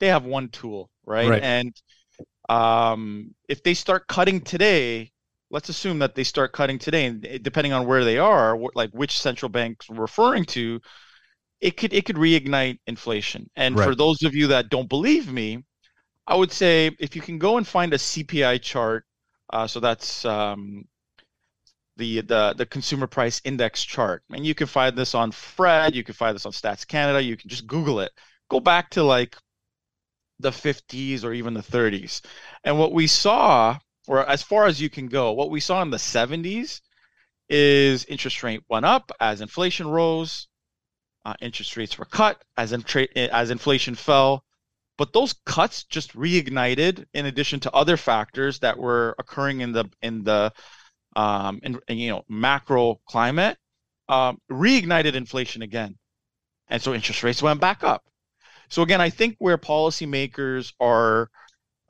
they 0.00 0.08
have 0.08 0.24
one 0.24 0.48
tool 0.48 0.88
right, 1.04 1.28
right. 1.28 1.42
and 1.42 1.74
um, 2.48 3.34
if 3.48 3.62
they 3.62 3.74
start 3.74 4.06
cutting 4.08 4.40
today, 4.40 5.12
let's 5.50 5.68
assume 5.68 5.98
that 6.00 6.14
they 6.14 6.24
start 6.24 6.52
cutting 6.52 6.78
today, 6.78 7.06
and 7.06 7.42
depending 7.42 7.72
on 7.72 7.86
where 7.86 8.04
they 8.04 8.18
are, 8.18 8.58
like 8.74 8.90
which 8.90 9.18
central 9.18 9.48
banks 9.48 9.88
we're 9.88 10.00
referring 10.00 10.44
to, 10.46 10.80
it 11.60 11.76
could 11.76 11.92
it 11.92 12.04
could 12.04 12.16
reignite 12.16 12.78
inflation. 12.86 13.50
And 13.56 13.78
right. 13.78 13.86
for 13.86 13.94
those 13.94 14.22
of 14.22 14.34
you 14.34 14.48
that 14.48 14.70
don't 14.70 14.88
believe 14.88 15.30
me, 15.30 15.64
I 16.26 16.36
would 16.36 16.52
say 16.52 16.90
if 16.98 17.14
you 17.14 17.22
can 17.22 17.38
go 17.38 17.58
and 17.58 17.66
find 17.66 17.92
a 17.92 17.98
CPI 17.98 18.62
chart, 18.62 19.04
uh, 19.52 19.66
so 19.66 19.80
that's 19.80 20.24
um, 20.24 20.84
the 21.98 22.22
the 22.22 22.54
the 22.56 22.66
consumer 22.66 23.06
price 23.06 23.42
index 23.44 23.84
chart, 23.84 24.22
and 24.30 24.46
you 24.46 24.54
can 24.54 24.66
find 24.66 24.96
this 24.96 25.14
on 25.14 25.32
Fred, 25.32 25.94
you 25.94 26.04
can 26.04 26.14
find 26.14 26.34
this 26.34 26.46
on 26.46 26.52
Stats 26.52 26.86
Canada, 26.86 27.22
you 27.22 27.36
can 27.36 27.50
just 27.50 27.66
Google 27.66 28.00
it. 28.00 28.12
Go 28.48 28.60
back 28.60 28.90
to 28.90 29.02
like 29.02 29.36
the 30.40 30.50
50s 30.50 31.24
or 31.24 31.32
even 31.32 31.54
the 31.54 31.62
30s. 31.62 32.22
And 32.64 32.78
what 32.78 32.92
we 32.92 33.06
saw, 33.06 33.78
or 34.06 34.26
as 34.28 34.42
far 34.42 34.66
as 34.66 34.80
you 34.80 34.88
can 34.88 35.08
go, 35.08 35.32
what 35.32 35.50
we 35.50 35.60
saw 35.60 35.82
in 35.82 35.90
the 35.90 35.96
70s 35.96 36.80
is 37.48 38.04
interest 38.04 38.42
rate 38.42 38.62
went 38.68 38.86
up 38.86 39.10
as 39.20 39.40
inflation 39.40 39.88
rose, 39.88 40.48
uh, 41.24 41.34
interest 41.40 41.76
rates 41.76 41.98
were 41.98 42.04
cut 42.04 42.42
as, 42.56 42.72
in 42.72 42.82
tra- 42.82 43.08
as 43.16 43.50
inflation 43.50 43.94
fell. 43.94 44.44
But 44.96 45.12
those 45.12 45.34
cuts 45.44 45.84
just 45.84 46.14
reignited, 46.14 47.06
in 47.14 47.26
addition 47.26 47.60
to 47.60 47.72
other 47.72 47.96
factors 47.96 48.58
that 48.60 48.78
were 48.78 49.14
occurring 49.18 49.60
in 49.60 49.70
the 49.70 49.88
in 50.02 50.24
the 50.24 50.52
um, 51.18 51.58
in, 51.64 51.80
in 51.88 51.98
you 51.98 52.10
know 52.10 52.22
macro 52.28 53.00
climate, 53.08 53.58
um, 54.08 54.38
reignited 54.50 55.14
inflation 55.14 55.62
again, 55.62 55.98
and 56.68 56.80
so 56.80 56.94
interest 56.94 57.24
rates 57.24 57.42
went 57.42 57.60
back 57.60 57.82
up. 57.82 58.04
So 58.68 58.82
again, 58.82 59.00
I 59.00 59.10
think 59.10 59.34
where 59.38 59.58
policymakers 59.58 60.72
are 60.78 61.28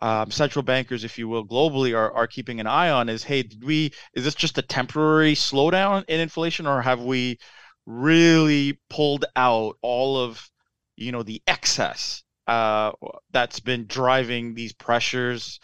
um, 0.00 0.30
central 0.30 0.62
bankers, 0.62 1.04
if 1.04 1.18
you 1.18 1.28
will, 1.28 1.46
globally 1.46 1.94
are, 1.94 2.10
are 2.12 2.26
keeping 2.26 2.58
an 2.58 2.66
eye 2.66 2.88
on 2.88 3.10
is, 3.10 3.22
hey, 3.22 3.42
did 3.42 3.62
we 3.62 3.92
is 4.14 4.24
this 4.24 4.34
just 4.34 4.56
a 4.56 4.62
temporary 4.62 5.34
slowdown 5.34 6.04
in 6.08 6.20
inflation, 6.20 6.66
or 6.66 6.80
have 6.80 7.02
we 7.02 7.38
really 7.84 8.78
pulled 8.88 9.26
out 9.36 9.76
all 9.82 10.16
of 10.16 10.48
you 10.96 11.12
know 11.12 11.22
the 11.22 11.42
excess 11.46 12.22
uh, 12.46 12.92
that's 13.32 13.60
been 13.60 13.84
driving 13.86 14.54
these 14.54 14.72
pressures? 14.72 15.60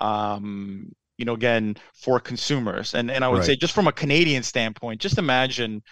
Um, 0.00 0.92
you 1.18 1.24
know, 1.24 1.34
again 1.34 1.76
for 1.92 2.20
consumers, 2.20 2.94
and 2.94 3.10
and 3.10 3.24
I 3.24 3.28
would 3.28 3.38
right. 3.38 3.46
say 3.46 3.56
just 3.56 3.74
from 3.74 3.88
a 3.88 3.92
Canadian 3.92 4.42
standpoint, 4.42 5.00
just 5.00 5.18
imagine 5.18 5.82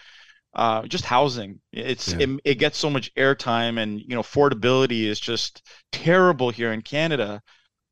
uh, 0.56 0.86
just 0.86 1.04
housing. 1.04 1.60
It's 1.72 2.12
yeah. 2.12 2.20
it, 2.20 2.40
it, 2.44 2.54
gets 2.54 2.78
so 2.78 2.88
much 2.88 3.14
airtime, 3.14 3.78
and 3.78 4.00
you 4.00 4.14
know 4.14 4.22
affordability 4.22 5.04
is 5.04 5.20
just 5.20 5.62
terrible 5.92 6.50
here 6.50 6.72
in 6.72 6.80
Canada. 6.80 7.42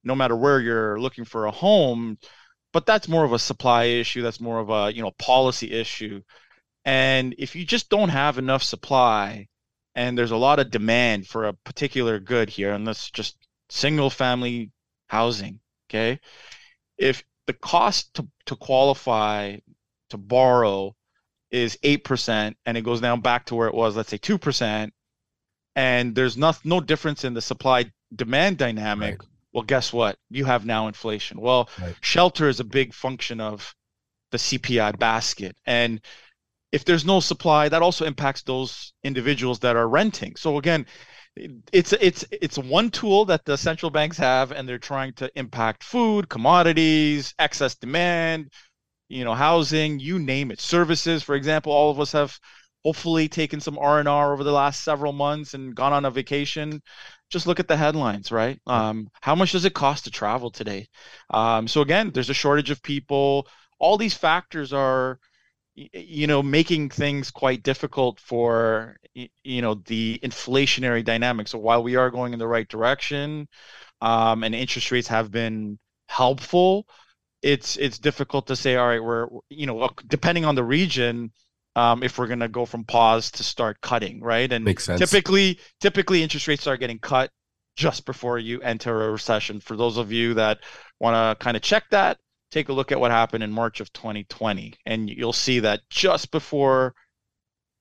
No 0.03 0.15
matter 0.15 0.37
where 0.37 0.61
you're 0.61 0.99
looking 0.99 1.25
for 1.25 1.47
a 1.47 1.51
home, 1.51 2.19
but 2.73 2.87
that's 2.87 3.09
more 3.09 3.25
of 3.25 3.33
a 3.33 3.39
supply 3.39 3.85
issue. 3.85 4.23
That's 4.23 4.41
more 4.41 4.61
of 4.61 4.71
a 4.71 4.95
you 4.95 5.03
know 5.03 5.13
policy 5.19 5.73
issue. 5.73 6.23
And 6.87 7.35
if 7.39 7.55
you 7.55 7.65
just 7.65 7.91
don't 7.91 8.11
have 8.11 8.39
enough 8.39 8.63
supply, 8.63 9.49
and 9.95 10.17
there's 10.17 10.31
a 10.31 10.37
lot 10.37 10.59
of 10.59 10.71
demand 10.71 11.27
for 11.27 11.45
a 11.45 11.53
particular 11.53 12.19
good 12.19 12.49
here, 12.49 12.73
and 12.73 12.87
that's 12.87 13.11
just 13.11 13.37
single 13.69 14.09
family 14.09 14.71
housing. 15.09 15.61
Okay, 15.91 16.19
if 16.99 17.23
the 17.47 17.53
cost 17.53 18.15
to 18.15 18.29
to 18.47 18.57
qualify 18.57 19.57
to 20.11 20.17
borrow 20.17 20.95
is 21.51 21.79
8% 21.85 22.55
and 22.67 22.77
it 22.77 22.83
goes 22.83 23.01
down 23.01 23.21
back 23.21 23.47
to 23.47 23.55
where 23.55 23.69
it 23.69 23.75
was, 23.75 23.97
let's 23.97 24.11
say 24.11 24.19
2%, 24.19 24.91
and 25.77 26.15
there's 26.15 26.37
no, 26.37 26.53
no 26.65 26.81
difference 26.81 27.25
in 27.25 27.35
the 27.35 27.41
supply 27.41 27.91
demand 28.15 28.59
dynamic, 28.59 29.21
right. 29.21 29.29
well, 29.53 29.63
guess 29.63 29.93
what? 29.93 30.19
You 30.31 30.45
have 30.47 30.67
now 30.67 30.89
inflation. 30.89 31.41
Well, 31.41 31.69
right. 31.81 31.95
shelter 32.01 32.49
is 32.49 32.61
a 32.61 32.65
big 32.65 32.93
function 32.93 33.41
of 33.41 33.75
the 34.31 34.39
CPI 34.39 34.99
basket. 34.99 35.57
And 35.65 36.01
if 36.73 36.85
there's 36.85 37.05
no 37.05 37.21
supply, 37.21 37.69
that 37.69 37.83
also 37.83 38.05
impacts 38.05 38.43
those 38.43 38.93
individuals 39.05 39.61
that 39.61 39.77
are 39.77 39.89
renting. 39.89 40.35
So 40.37 40.59
again, 40.59 40.87
it's 41.37 41.93
it's 41.93 42.25
it's 42.31 42.59
one 42.59 42.91
tool 42.91 43.25
that 43.25 43.45
the 43.45 43.57
central 43.57 43.91
banks 43.91 44.17
have 44.17 44.53
and 44.53 44.69
they're 44.69 44.79
trying 44.79 45.13
to 45.13 45.31
impact 45.37 45.83
food 45.83 46.29
commodities 46.29 47.35
excess 47.39 47.75
demand 47.75 48.51
you 49.09 49.25
know, 49.25 49.35
housing, 49.35 49.99
you 50.01 50.19
name 50.19 50.51
it, 50.51 50.61
services, 50.61 51.23
for 51.23 51.35
example. 51.35 51.73
All 51.73 51.91
of 51.91 52.01
us 52.01 52.13
have 52.13 52.39
hopefully 52.85 53.29
taken 53.29 53.61
some 53.61 53.79
R&R 53.79 54.33
over 54.33 54.45
the 54.45 54.53
last 54.53 54.83
several 54.83 55.13
months 55.13 55.55
and 55.55 55.75
gone 55.75 55.93
on 55.93 56.05
a 56.05 56.11
vacation. 56.11 56.83
Just 57.31 57.47
look 57.47 57.61
at 57.61 57.69
the 57.69 57.77
headlines, 57.77 58.31
right? 58.31 58.61
Um, 58.67 59.09
how 59.21 59.35
much 59.35 59.53
does 59.53 59.65
it 59.65 59.75
cost 59.75 60.05
to 60.05 60.11
travel 60.11 60.51
today? 60.51 60.89
Um, 61.31 61.69
so 61.69 61.81
again, 61.81 62.11
there's 62.13 62.31
a 62.31 62.35
shortage 62.35 62.71
of 62.71 62.83
people. 62.83 63.47
All 63.79 63.97
these 63.97 64.15
factors 64.15 64.73
are, 64.73 65.19
you 65.75 66.27
know, 66.27 66.43
making 66.43 66.91
things 66.91 67.31
quite 67.31 67.63
difficult 67.63 68.21
for, 68.21 68.97
you 69.15 69.63
know, 69.63 69.75
the 69.87 70.21
inflationary 70.23 71.05
dynamics. 71.05 71.51
So 71.51 71.59
while 71.59 71.83
we 71.83 71.97
are 71.97 72.11
going 72.11 72.33
in 72.33 72.39
the 72.39 72.47
right 72.47 72.69
direction, 72.69 73.49
um, 74.01 74.45
and 74.45 74.55
interest 74.55 74.93
rates 74.93 75.09
have 75.09 75.31
been 75.31 75.79
helpful, 76.09 76.87
it's 77.43 77.77
it's 77.77 77.99
difficult 77.99 78.47
to 78.47 78.57
say 78.57 78.77
all 78.77 78.89
right 78.89 79.05
we're 79.05 79.29
you 79.51 79.67
know 79.67 79.91
depending 80.07 80.47
on 80.47 80.55
the 80.55 80.65
region 80.65 81.31
um, 81.77 82.03
if 82.03 82.19
we're 82.19 82.27
going 82.27 82.41
to 82.41 82.49
go 82.49 82.65
from 82.65 82.85
pause 82.85 83.31
to 83.33 83.43
start 83.45 83.81
cutting 83.83 84.21
right? 84.23 84.51
And 84.53 84.65
typically 84.97 85.59
typically 85.81 86.23
interest 86.23 86.49
rates 86.49 86.67
are 86.67 86.77
getting 86.77 86.99
cut 86.99 87.31
just 87.77 88.07
before 88.07 88.39
you 88.39 88.61
enter 88.63 89.09
a 89.09 89.13
recession. 89.13 89.61
For 89.61 89.77
those 89.77 89.97
of 89.97 90.13
you 90.13 90.35
that 90.35 90.61
want 91.01 91.15
to 91.39 91.45
kind 91.45 91.57
of 91.57 91.63
check 91.63 91.85
that 91.91 92.19
take 92.55 92.69
a 92.69 92.73
look 92.73 92.93
at 92.93 93.01
what 93.01 93.11
happened 93.11 93.43
in 93.43 93.51
march 93.51 93.81
of 93.81 93.93
2020 93.93 94.75
and 94.87 95.11
you'll 95.11 95.33
see 95.33 95.61
that 95.61 95.81
just 95.91 96.31
before 96.31 96.95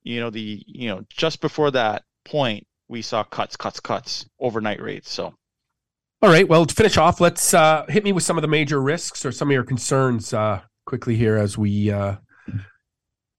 you 0.01 0.19
know 0.19 0.29
the 0.29 0.63
you 0.65 0.87
know 0.87 1.03
just 1.09 1.39
before 1.41 1.71
that 1.71 2.03
point 2.25 2.65
we 2.87 3.01
saw 3.01 3.23
cuts 3.23 3.55
cuts 3.55 3.79
cuts 3.79 4.25
overnight 4.39 4.81
rates 4.81 5.11
so 5.11 5.33
all 6.23 6.29
right. 6.29 6.47
Well, 6.47 6.65
to 6.65 6.73
finish 6.73 6.95
off, 6.95 7.19
let's 7.19 7.53
uh, 7.53 7.85
hit 7.89 8.05
me 8.05 8.13
with 8.13 8.23
some 8.23 8.37
of 8.37 8.43
the 8.43 8.47
major 8.47 8.81
risks 8.81 9.25
or 9.25 9.33
some 9.33 9.49
of 9.49 9.51
your 9.51 9.65
concerns 9.65 10.33
uh, 10.33 10.61
quickly 10.85 11.17
here 11.17 11.35
as 11.35 11.57
we 11.57 11.91
uh, 11.91 12.15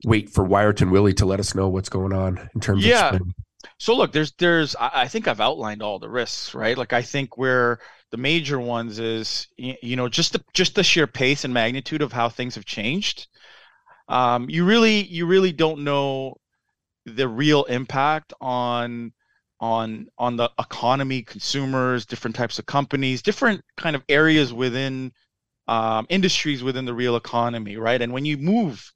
wait 0.04 0.28
for 0.28 0.46
Wiarton 0.46 0.90
Willie 0.90 1.14
to 1.14 1.24
let 1.24 1.40
us 1.40 1.54
know 1.54 1.66
what's 1.66 1.88
going 1.88 2.12
on 2.12 2.50
in 2.54 2.60
terms 2.60 2.84
yeah. 2.84 3.08
of 3.08 3.14
spin. 3.14 3.34
So 3.78 3.96
look, 3.96 4.12
there's 4.12 4.32
there's 4.32 4.76
I 4.78 5.08
think 5.08 5.28
I've 5.28 5.40
outlined 5.40 5.82
all 5.82 5.98
the 5.98 6.10
risks, 6.10 6.54
right? 6.54 6.76
Like 6.76 6.92
I 6.92 7.00
think 7.00 7.38
where 7.38 7.78
the 8.14 8.18
major 8.18 8.60
ones 8.60 9.00
is 9.00 9.48
you 9.56 9.96
know 9.96 10.08
just 10.08 10.34
the 10.34 10.44
just 10.52 10.76
the 10.76 10.84
sheer 10.84 11.08
pace 11.08 11.42
and 11.44 11.52
magnitude 11.52 12.00
of 12.00 12.12
how 12.12 12.28
things 12.28 12.54
have 12.54 12.64
changed. 12.64 13.26
Um, 14.06 14.48
you 14.48 14.64
really 14.64 15.02
you 15.02 15.26
really 15.26 15.50
don't 15.50 15.82
know 15.82 16.36
the 17.06 17.26
real 17.26 17.64
impact 17.64 18.32
on 18.40 19.12
on 19.58 20.06
on 20.16 20.36
the 20.36 20.48
economy, 20.60 21.22
consumers, 21.22 22.06
different 22.06 22.36
types 22.36 22.60
of 22.60 22.66
companies, 22.66 23.20
different 23.20 23.62
kind 23.76 23.96
of 23.96 24.04
areas 24.08 24.52
within 24.52 25.10
um, 25.66 26.06
industries 26.08 26.62
within 26.62 26.84
the 26.84 26.94
real 26.94 27.16
economy, 27.16 27.76
right? 27.76 28.00
And 28.00 28.12
when 28.12 28.24
you 28.24 28.36
move 28.36 28.92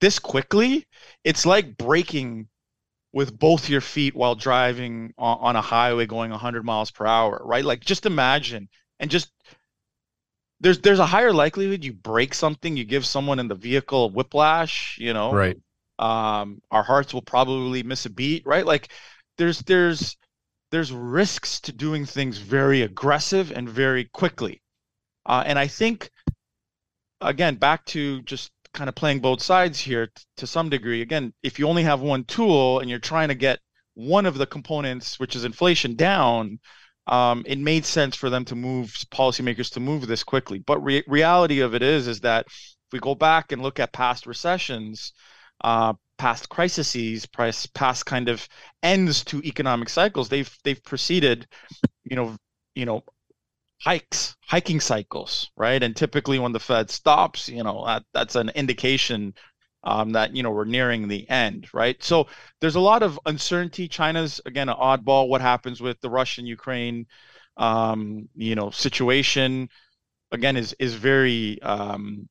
this 0.00 0.20
quickly, 0.20 0.86
it's 1.24 1.44
like 1.44 1.76
braking 1.76 2.46
with 3.12 3.38
both 3.38 3.68
your 3.68 3.80
feet 3.80 4.14
while 4.14 4.34
driving 4.34 5.14
on, 5.16 5.38
on 5.40 5.56
a 5.56 5.62
highway 5.62 6.06
going 6.06 6.30
100 6.30 6.64
miles 6.64 6.90
per 6.90 7.06
hour, 7.06 7.40
right? 7.44 7.64
Like 7.64 7.80
just 7.80 8.06
imagine 8.06 8.68
and 9.00 9.10
just 9.10 9.30
there's 10.60 10.80
there's 10.80 10.98
a 10.98 11.06
higher 11.06 11.32
likelihood 11.32 11.84
you 11.84 11.92
break 11.92 12.34
something, 12.34 12.76
you 12.76 12.84
give 12.84 13.06
someone 13.06 13.38
in 13.38 13.48
the 13.48 13.54
vehicle 13.54 14.10
whiplash, 14.10 14.98
you 14.98 15.12
know. 15.12 15.32
Right. 15.32 15.56
Um, 15.98 16.60
our 16.70 16.82
hearts 16.82 17.12
will 17.12 17.22
probably 17.22 17.82
miss 17.82 18.06
a 18.06 18.10
beat, 18.10 18.44
right? 18.46 18.66
Like 18.66 18.88
there's 19.36 19.60
there's 19.60 20.16
there's 20.70 20.92
risks 20.92 21.60
to 21.62 21.72
doing 21.72 22.04
things 22.04 22.38
very 22.38 22.82
aggressive 22.82 23.52
and 23.52 23.68
very 23.68 24.04
quickly. 24.04 24.60
Uh, 25.24 25.42
and 25.46 25.58
I 25.58 25.66
think 25.66 26.10
again, 27.20 27.56
back 27.56 27.84
to 27.86 28.22
just 28.22 28.52
kind 28.78 28.88
of 28.88 28.94
playing 28.94 29.18
both 29.18 29.42
sides 29.42 29.80
here 29.80 30.06
t- 30.06 30.12
to 30.36 30.46
some 30.46 30.70
degree. 30.70 31.02
Again, 31.02 31.32
if 31.42 31.58
you 31.58 31.68
only 31.68 31.82
have 31.82 32.00
one 32.00 32.22
tool 32.24 32.78
and 32.78 32.88
you're 32.88 33.00
trying 33.00 33.28
to 33.28 33.34
get 33.34 33.58
one 33.94 34.24
of 34.24 34.38
the 34.38 34.46
components, 34.46 35.18
which 35.18 35.34
is 35.34 35.44
inflation, 35.44 35.96
down, 35.96 36.60
um, 37.08 37.42
it 37.44 37.58
made 37.58 37.84
sense 37.84 38.14
for 38.14 38.30
them 38.30 38.44
to 38.44 38.54
move 38.54 38.92
policymakers 39.10 39.72
to 39.72 39.80
move 39.80 40.06
this 40.06 40.22
quickly. 40.22 40.60
But 40.60 40.78
re- 40.78 41.02
reality 41.08 41.58
of 41.58 41.74
it 41.74 41.82
is, 41.82 42.06
is 42.06 42.20
that 42.20 42.46
if 42.46 42.92
we 42.92 43.00
go 43.00 43.16
back 43.16 43.50
and 43.50 43.62
look 43.62 43.80
at 43.80 43.92
past 43.92 44.26
recessions, 44.26 45.12
uh, 45.64 45.94
past 46.16 46.48
crises, 46.48 47.26
past, 47.26 47.74
past 47.74 48.06
kind 48.06 48.28
of 48.28 48.48
ends 48.84 49.24
to 49.24 49.42
economic 49.42 49.88
cycles, 49.88 50.28
they've 50.28 50.56
they've 50.62 50.82
proceeded, 50.84 51.48
you 52.04 52.14
know, 52.14 52.36
you 52.76 52.86
know, 52.86 53.02
hikes, 53.80 54.36
hiking 54.40 54.80
cycles, 54.80 55.50
right? 55.56 55.82
And 55.82 55.94
typically 55.96 56.38
when 56.38 56.52
the 56.52 56.60
Fed 56.60 56.90
stops, 56.90 57.48
you 57.48 57.62
know, 57.62 57.84
that, 57.86 58.04
that's 58.12 58.34
an 58.36 58.50
indication 58.50 59.34
um, 59.84 60.10
that 60.10 60.34
you 60.34 60.42
know 60.42 60.50
we're 60.50 60.64
nearing 60.64 61.08
the 61.08 61.28
end, 61.30 61.68
right? 61.72 62.02
So 62.02 62.26
there's 62.60 62.74
a 62.74 62.80
lot 62.80 63.02
of 63.02 63.18
uncertainty. 63.26 63.88
China's 63.88 64.40
again 64.44 64.68
an 64.68 64.76
oddball. 64.76 65.28
What 65.28 65.40
happens 65.40 65.80
with 65.80 66.00
the 66.00 66.10
Russian 66.10 66.46
Ukraine, 66.46 67.06
um, 67.56 68.28
you 68.34 68.54
know, 68.54 68.70
situation 68.70 69.68
again 70.32 70.56
is 70.56 70.74
is 70.78 70.94
very 70.94 71.60
um, 71.62 72.28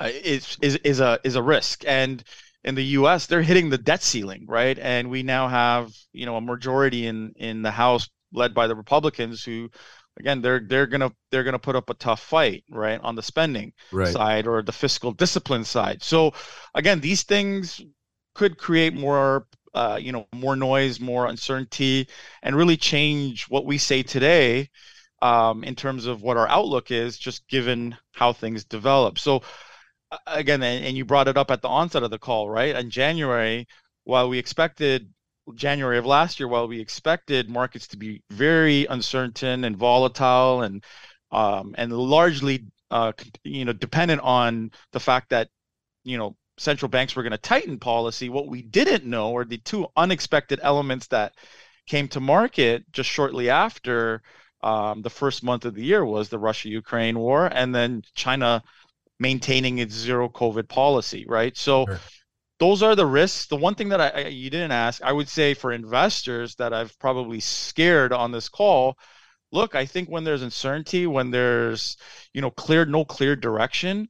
uh, 0.00 0.10
is 0.12 0.56
is 0.62 0.76
is 0.76 1.00
a 1.00 1.18
is 1.24 1.36
a 1.36 1.42
risk. 1.42 1.84
And 1.86 2.22
in 2.64 2.74
the 2.74 2.84
U.S., 2.84 3.26
they're 3.26 3.42
hitting 3.42 3.70
the 3.70 3.78
debt 3.78 4.02
ceiling, 4.02 4.44
right? 4.48 4.78
And 4.78 5.10
we 5.10 5.22
now 5.22 5.48
have 5.48 5.92
you 6.12 6.26
know 6.26 6.36
a 6.36 6.40
majority 6.40 7.06
in 7.06 7.32
in 7.36 7.62
the 7.62 7.70
House 7.70 8.08
led 8.32 8.54
by 8.54 8.66
the 8.66 8.76
Republicans 8.76 9.44
who 9.44 9.70
again 10.18 10.40
they're 10.40 10.60
they're 10.60 10.86
gonna 10.86 11.12
they're 11.30 11.44
gonna 11.44 11.58
put 11.58 11.76
up 11.76 11.90
a 11.90 11.94
tough 11.94 12.20
fight 12.20 12.64
right 12.70 13.00
on 13.02 13.14
the 13.14 13.22
spending 13.22 13.72
right. 13.92 14.08
side 14.08 14.46
or 14.46 14.62
the 14.62 14.72
fiscal 14.72 15.12
discipline 15.12 15.64
side. 15.64 16.02
So 16.02 16.32
again 16.74 17.00
these 17.00 17.22
things 17.22 17.80
could 18.34 18.58
create 18.58 18.94
more 18.94 19.46
uh, 19.74 19.98
you 20.00 20.12
know 20.12 20.26
more 20.34 20.56
noise 20.56 21.00
more 21.00 21.26
uncertainty 21.26 22.08
and 22.42 22.56
really 22.56 22.76
change 22.76 23.44
what 23.44 23.66
we 23.66 23.78
say 23.78 24.02
today 24.02 24.70
um, 25.22 25.64
in 25.64 25.74
terms 25.74 26.06
of 26.06 26.22
what 26.22 26.36
our 26.36 26.48
outlook 26.48 26.90
is 26.90 27.18
just 27.18 27.46
given 27.48 27.96
how 28.12 28.32
things 28.32 28.64
develop. 28.64 29.18
So 29.18 29.42
again 30.26 30.62
and, 30.62 30.84
and 30.84 30.96
you 30.96 31.04
brought 31.04 31.28
it 31.28 31.36
up 31.36 31.50
at 31.50 31.62
the 31.62 31.68
onset 31.68 32.02
of 32.02 32.10
the 32.10 32.18
call 32.18 32.48
right? 32.48 32.76
In 32.76 32.90
january 32.90 33.66
while 34.04 34.28
we 34.28 34.38
expected 34.38 35.12
January 35.54 35.98
of 35.98 36.06
last 36.06 36.40
year, 36.40 36.48
while 36.48 36.68
we 36.68 36.80
expected 36.80 37.48
markets 37.48 37.86
to 37.88 37.96
be 37.96 38.22
very 38.30 38.86
uncertain 38.86 39.64
and 39.64 39.76
volatile 39.76 40.62
and 40.62 40.84
um, 41.30 41.74
and 41.78 41.92
largely 41.92 42.64
uh, 42.90 43.12
you 43.44 43.64
know 43.64 43.72
dependent 43.72 44.20
on 44.22 44.70
the 44.92 45.00
fact 45.00 45.30
that 45.30 45.48
you 46.04 46.18
know 46.18 46.36
central 46.58 46.88
banks 46.88 47.14
were 47.14 47.22
going 47.22 47.32
to 47.32 47.38
tighten 47.38 47.78
policy, 47.78 48.28
what 48.28 48.48
we 48.48 48.62
didn't 48.62 49.04
know 49.04 49.30
or 49.30 49.44
the 49.44 49.58
two 49.58 49.86
unexpected 49.96 50.58
elements 50.62 51.06
that 51.08 51.34
came 51.86 52.08
to 52.08 52.20
market 52.20 52.84
just 52.92 53.10
shortly 53.10 53.50
after 53.50 54.22
um, 54.62 55.02
the 55.02 55.10
first 55.10 55.44
month 55.44 55.64
of 55.64 55.74
the 55.74 55.84
year 55.84 56.04
was 56.04 56.28
the 56.28 56.38
Russia-Ukraine 56.38 57.18
war 57.18 57.46
and 57.46 57.74
then 57.74 58.02
China 58.14 58.62
maintaining 59.20 59.78
its 59.78 59.94
zero 59.94 60.28
COVID 60.28 60.68
policy, 60.68 61.24
right? 61.28 61.56
So. 61.56 61.86
Sure 61.86 62.00
those 62.58 62.82
are 62.82 62.94
the 62.96 63.06
risks. 63.06 63.46
The 63.46 63.56
one 63.56 63.74
thing 63.74 63.90
that 63.90 64.00
I, 64.00 64.08
I, 64.08 64.26
you 64.28 64.50
didn't 64.50 64.72
ask, 64.72 65.02
I 65.02 65.12
would 65.12 65.28
say 65.28 65.54
for 65.54 65.72
investors 65.72 66.54
that 66.56 66.72
I've 66.72 66.98
probably 66.98 67.40
scared 67.40 68.12
on 68.12 68.32
this 68.32 68.48
call. 68.48 68.96
Look, 69.52 69.74
I 69.74 69.86
think 69.86 70.08
when 70.08 70.24
there's 70.24 70.42
uncertainty, 70.42 71.06
when 71.06 71.30
there's 71.30 71.96
you 72.34 72.40
know 72.40 72.50
clear 72.50 72.84
no 72.84 73.04
clear 73.04 73.36
direction, 73.36 74.08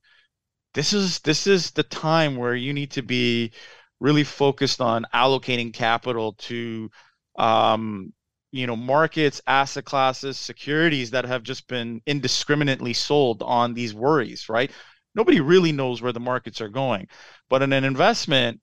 this 0.74 0.92
is 0.92 1.20
this 1.20 1.46
is 1.46 1.70
the 1.72 1.82
time 1.82 2.36
where 2.36 2.54
you 2.54 2.72
need 2.72 2.90
to 2.92 3.02
be 3.02 3.52
really 4.00 4.24
focused 4.24 4.80
on 4.80 5.06
allocating 5.14 5.72
capital 5.72 6.34
to 6.34 6.90
um, 7.38 8.12
you 8.52 8.66
know 8.66 8.76
markets, 8.76 9.40
asset 9.46 9.84
classes, 9.84 10.36
securities 10.38 11.10
that 11.10 11.24
have 11.26 11.42
just 11.42 11.68
been 11.68 12.00
indiscriminately 12.06 12.92
sold 12.92 13.42
on 13.42 13.74
these 13.74 13.94
worries, 13.94 14.48
right? 14.48 14.70
Nobody 15.16 15.40
really 15.40 15.72
knows 15.72 16.00
where 16.00 16.12
the 16.12 16.20
markets 16.20 16.60
are 16.60 16.68
going. 16.68 17.08
But 17.48 17.62
in 17.62 17.72
an 17.72 17.84
investment 17.84 18.60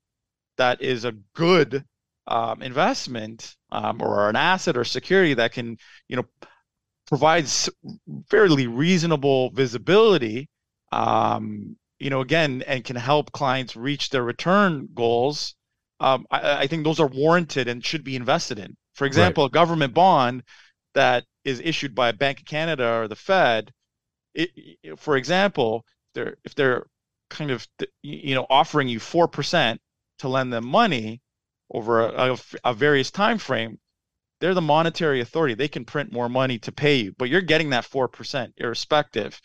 that 0.56 0.80
is 0.80 1.04
a 1.04 1.12
good 1.34 1.84
um, 2.26 2.62
investment 2.62 3.56
um, 3.70 4.00
or 4.00 4.30
an 4.30 4.36
asset 4.36 4.76
or 4.76 4.84
security 4.84 5.34
that 5.34 5.52
can, 5.52 5.76
you 6.08 6.16
know, 6.16 6.24
provides 7.06 7.68
fairly 8.30 8.66
reasonable 8.66 9.50
visibility, 9.50 10.48
um, 10.92 11.76
you 11.98 12.08
know, 12.08 12.20
again, 12.20 12.62
and 12.66 12.84
can 12.84 12.96
help 12.96 13.32
clients 13.32 13.76
reach 13.76 14.10
their 14.10 14.22
return 14.22 14.88
goals. 14.94 15.54
Um, 16.00 16.26
I, 16.30 16.62
I, 16.62 16.66
think 16.66 16.84
those 16.84 17.00
are 17.00 17.06
warranted 17.06 17.68
and 17.68 17.84
should 17.84 18.04
be 18.04 18.16
invested 18.16 18.58
in. 18.58 18.76
For 18.94 19.06
example, 19.06 19.44
right. 19.44 19.50
a 19.50 19.52
government 19.52 19.94
bond 19.94 20.42
that 20.94 21.24
is 21.44 21.60
issued 21.60 21.94
by 21.94 22.08
a 22.08 22.12
Bank 22.12 22.40
of 22.40 22.46
Canada 22.46 22.88
or 22.88 23.08
the 23.08 23.16
Fed, 23.16 23.72
it, 24.34 24.50
for 24.98 25.16
example, 25.16 25.84
they're 26.14 26.36
if 26.44 26.54
they're 26.54 26.86
kind 27.30 27.50
of 27.50 27.66
you 28.02 28.34
know 28.34 28.46
offering 28.48 28.88
you 28.88 29.00
four 29.00 29.28
percent 29.28 29.80
to 30.18 30.28
lend 30.28 30.52
them 30.52 30.66
money 30.66 31.20
over 31.72 32.06
a, 32.08 32.32
a, 32.32 32.38
a, 32.64 32.74
various 32.74 33.10
time 33.10 33.38
frame 33.38 33.78
they're 34.40 34.54
the 34.54 34.60
monetary 34.60 35.20
authority. 35.20 35.54
They 35.54 35.68
can 35.68 35.84
print 35.84 36.12
more 36.12 36.28
money 36.28 36.58
to 36.60 36.72
pay 36.72 36.96
you 36.96 37.14
but 37.18 37.28
you're 37.28 37.40
getting 37.40 37.70
that 37.70 37.84
4% 37.84 38.52
irrespective. 38.58 39.40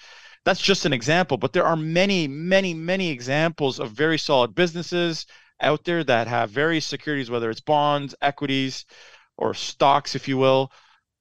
That's 0.45 0.61
just 0.61 0.85
an 0.85 0.93
example 0.93 1.37
but 1.37 1.53
there 1.53 1.65
are 1.65 1.75
many 1.75 2.27
many 2.27 2.73
many 2.73 3.09
examples 3.09 3.79
of 3.79 3.91
very 3.91 4.17
solid 4.17 4.55
businesses 4.55 5.25
out 5.61 5.83
there 5.83 6.03
that 6.03 6.27
have 6.27 6.49
various 6.49 6.85
securities 6.85 7.29
whether 7.29 7.49
it's 7.49 7.61
bonds 7.61 8.15
equities 8.21 8.85
or 9.37 9.53
stocks 9.53 10.15
if 10.15 10.27
you 10.27 10.37
will 10.37 10.71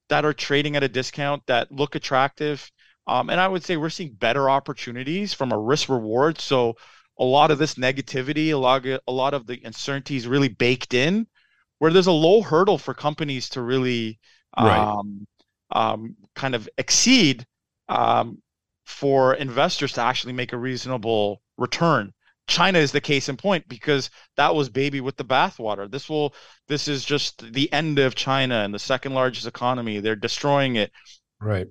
that 0.09 0.25
are 0.25 0.33
trading 0.33 0.77
at 0.77 0.83
a 0.83 0.89
discount 0.89 1.43
that 1.47 1.71
look 1.73 1.95
attractive 1.95 2.71
um, 3.09 3.31
and 3.31 3.41
I 3.41 3.49
would 3.49 3.65
say 3.65 3.77
we're 3.77 3.89
seeing 3.89 4.13
better 4.13 4.51
opportunities 4.51 5.33
from 5.33 5.51
a 5.51 5.59
risk 5.59 5.89
reward. 5.89 6.39
So 6.41 6.77
a 7.19 7.25
lot 7.25 7.51
of 7.51 7.59
this 7.59 7.75
negativity, 7.75 8.51
a 8.51 8.57
lot 8.57 8.85
of, 8.85 9.01
a 9.09 9.13
lot 9.13 9.33
of 9.33 9.47
the 9.47 9.61
uncertainties 9.65 10.29
really 10.29 10.49
baked 10.49 10.93
in, 10.93 11.27
where 11.79 11.91
there's 11.91 12.07
a 12.07 12.13
low 12.13 12.43
hurdle 12.43 12.77
for 12.77 12.93
companies 12.93 13.49
to 13.51 13.63
really 13.63 14.19
right. 14.59 14.79
um, 14.79 15.27
um, 15.71 16.17
kind 16.35 16.55
of 16.55 16.69
exceed 16.77 17.47
um, 17.89 18.43
for 18.85 19.35
investors 19.35 19.95
to 19.95 20.03
actually 20.03 20.35
make 20.35 20.53
a 20.53 20.59
reasonable 20.59 21.41
return. 21.57 22.13
China 22.47 22.79
is 22.79 22.93
the 22.93 23.01
case 23.01 23.31
in 23.31 23.39
point 23.39 23.67
because 23.69 24.11
that 24.37 24.55
was 24.55 24.69
baby 24.69 25.01
with 25.01 25.17
the 25.17 25.25
bathwater. 25.25 25.91
This 25.91 26.09
will 26.09 26.35
this 26.67 26.89
is 26.89 27.05
just 27.05 27.53
the 27.53 27.71
end 27.73 27.99
of 27.99 28.15
China 28.15 28.57
and 28.57 28.73
the 28.73 28.79
second 28.79 29.15
largest 29.15 29.47
economy. 29.47 30.01
They're 30.01 30.17
destroying 30.17 30.77
it. 30.77 30.91
Right 31.41 31.69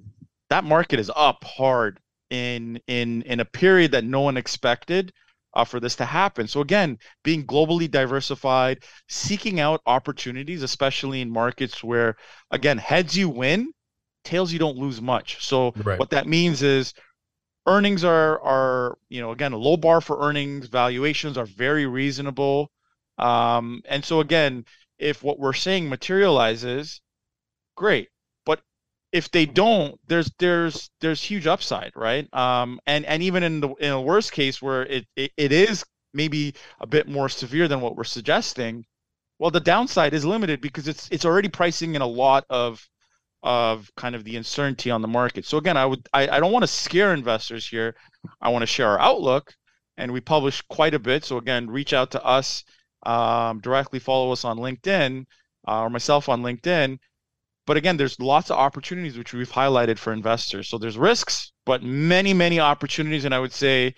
that 0.49 0.63
market 0.63 0.99
is 0.99 1.11
up 1.15 1.43
hard 1.43 1.99
in 2.29 2.79
in 2.87 3.21
in 3.23 3.39
a 3.39 3.45
period 3.45 3.91
that 3.91 4.03
no 4.03 4.21
one 4.21 4.37
expected 4.37 5.13
uh, 5.53 5.63
for 5.63 5.79
this 5.79 5.95
to 5.95 6.05
happen. 6.05 6.47
So 6.47 6.61
again, 6.61 6.99
being 7.23 7.45
globally 7.45 7.89
diversified, 7.89 8.83
seeking 9.07 9.59
out 9.59 9.81
opportunities, 9.85 10.63
especially 10.63 11.21
in 11.21 11.29
markets 11.29 11.83
where 11.83 12.15
again 12.51 12.77
heads 12.77 13.17
you 13.17 13.29
win, 13.29 13.71
tails 14.23 14.51
you 14.51 14.59
don't 14.59 14.77
lose 14.77 15.01
much. 15.01 15.43
So 15.43 15.73
right. 15.83 15.99
what 15.99 16.11
that 16.11 16.27
means 16.27 16.61
is 16.61 16.93
earnings 17.65 18.03
are 18.03 18.39
are 18.41 18.97
you 19.09 19.21
know 19.21 19.31
again 19.31 19.53
a 19.53 19.57
low 19.57 19.77
bar 19.77 20.01
for 20.01 20.19
earnings. 20.27 20.67
Valuations 20.67 21.37
are 21.37 21.45
very 21.45 21.85
reasonable, 21.85 22.71
um, 23.17 23.81
and 23.89 24.03
so 24.03 24.19
again, 24.19 24.65
if 24.99 25.23
what 25.23 25.39
we're 25.39 25.53
saying 25.53 25.89
materializes, 25.89 27.01
great. 27.75 28.09
If 29.17 29.31
they 29.31 29.45
don't, 29.45 29.99
there's 30.07 30.31
there's 30.39 30.89
there's 31.01 31.21
huge 31.21 31.47
upside, 31.47 31.91
right? 31.95 32.25
Um, 32.33 32.79
and 32.85 33.05
and 33.05 33.23
even 33.23 33.41
in 33.43 33.61
the 33.61 33.69
in 33.79 33.91
a 33.91 34.01
worst 34.01 34.31
case 34.31 34.61
where 34.61 34.83
it, 34.85 35.05
it, 35.15 35.31
it 35.37 35.51
is 35.51 35.83
maybe 36.13 36.53
a 36.79 36.87
bit 36.87 37.07
more 37.07 37.29
severe 37.29 37.67
than 37.67 37.81
what 37.81 37.95
we're 37.95 38.03
suggesting, 38.03 38.85
well, 39.39 39.51
the 39.51 39.59
downside 39.59 40.13
is 40.13 40.23
limited 40.25 40.61
because 40.61 40.87
it's 40.87 41.07
it's 41.11 41.25
already 41.25 41.49
pricing 41.49 41.95
in 41.95 42.01
a 42.01 42.07
lot 42.23 42.45
of 42.49 42.87
of 43.43 43.89
kind 43.95 44.15
of 44.15 44.23
the 44.23 44.35
uncertainty 44.35 44.91
on 44.91 45.01
the 45.01 45.07
market. 45.07 45.45
So 45.45 45.57
again, 45.57 45.77
I 45.77 45.85
would 45.85 46.07
I, 46.13 46.27
I 46.29 46.39
don't 46.39 46.51
want 46.51 46.63
to 46.63 46.67
scare 46.67 47.13
investors 47.13 47.67
here. 47.67 47.95
I 48.41 48.49
want 48.49 48.63
to 48.63 48.67
share 48.67 48.89
our 48.89 48.99
outlook, 48.99 49.53
and 49.97 50.11
we 50.11 50.21
publish 50.21 50.61
quite 50.69 50.93
a 50.93 50.99
bit. 50.99 51.23
So 51.25 51.37
again, 51.37 51.69
reach 51.69 51.93
out 51.93 52.11
to 52.11 52.23
us 52.23 52.63
um, 53.05 53.59
directly, 53.61 53.99
follow 53.99 54.31
us 54.31 54.45
on 54.45 54.57
LinkedIn 54.57 55.25
uh, 55.67 55.81
or 55.81 55.89
myself 55.89 56.29
on 56.29 56.41
LinkedIn. 56.41 56.97
But 57.67 57.77
again, 57.77 57.97
there's 57.97 58.19
lots 58.19 58.49
of 58.49 58.57
opportunities 58.57 59.17
which 59.17 59.33
we've 59.33 59.51
highlighted 59.51 59.99
for 59.99 60.13
investors. 60.13 60.69
So 60.69 60.79
there's 60.79 60.97
risks, 60.97 61.51
but 61.65 61.83
many 61.83 62.33
many 62.33 62.59
opportunities, 62.59 63.25
and 63.25 63.35
I 63.35 63.39
would 63.39 63.53
say 63.53 63.93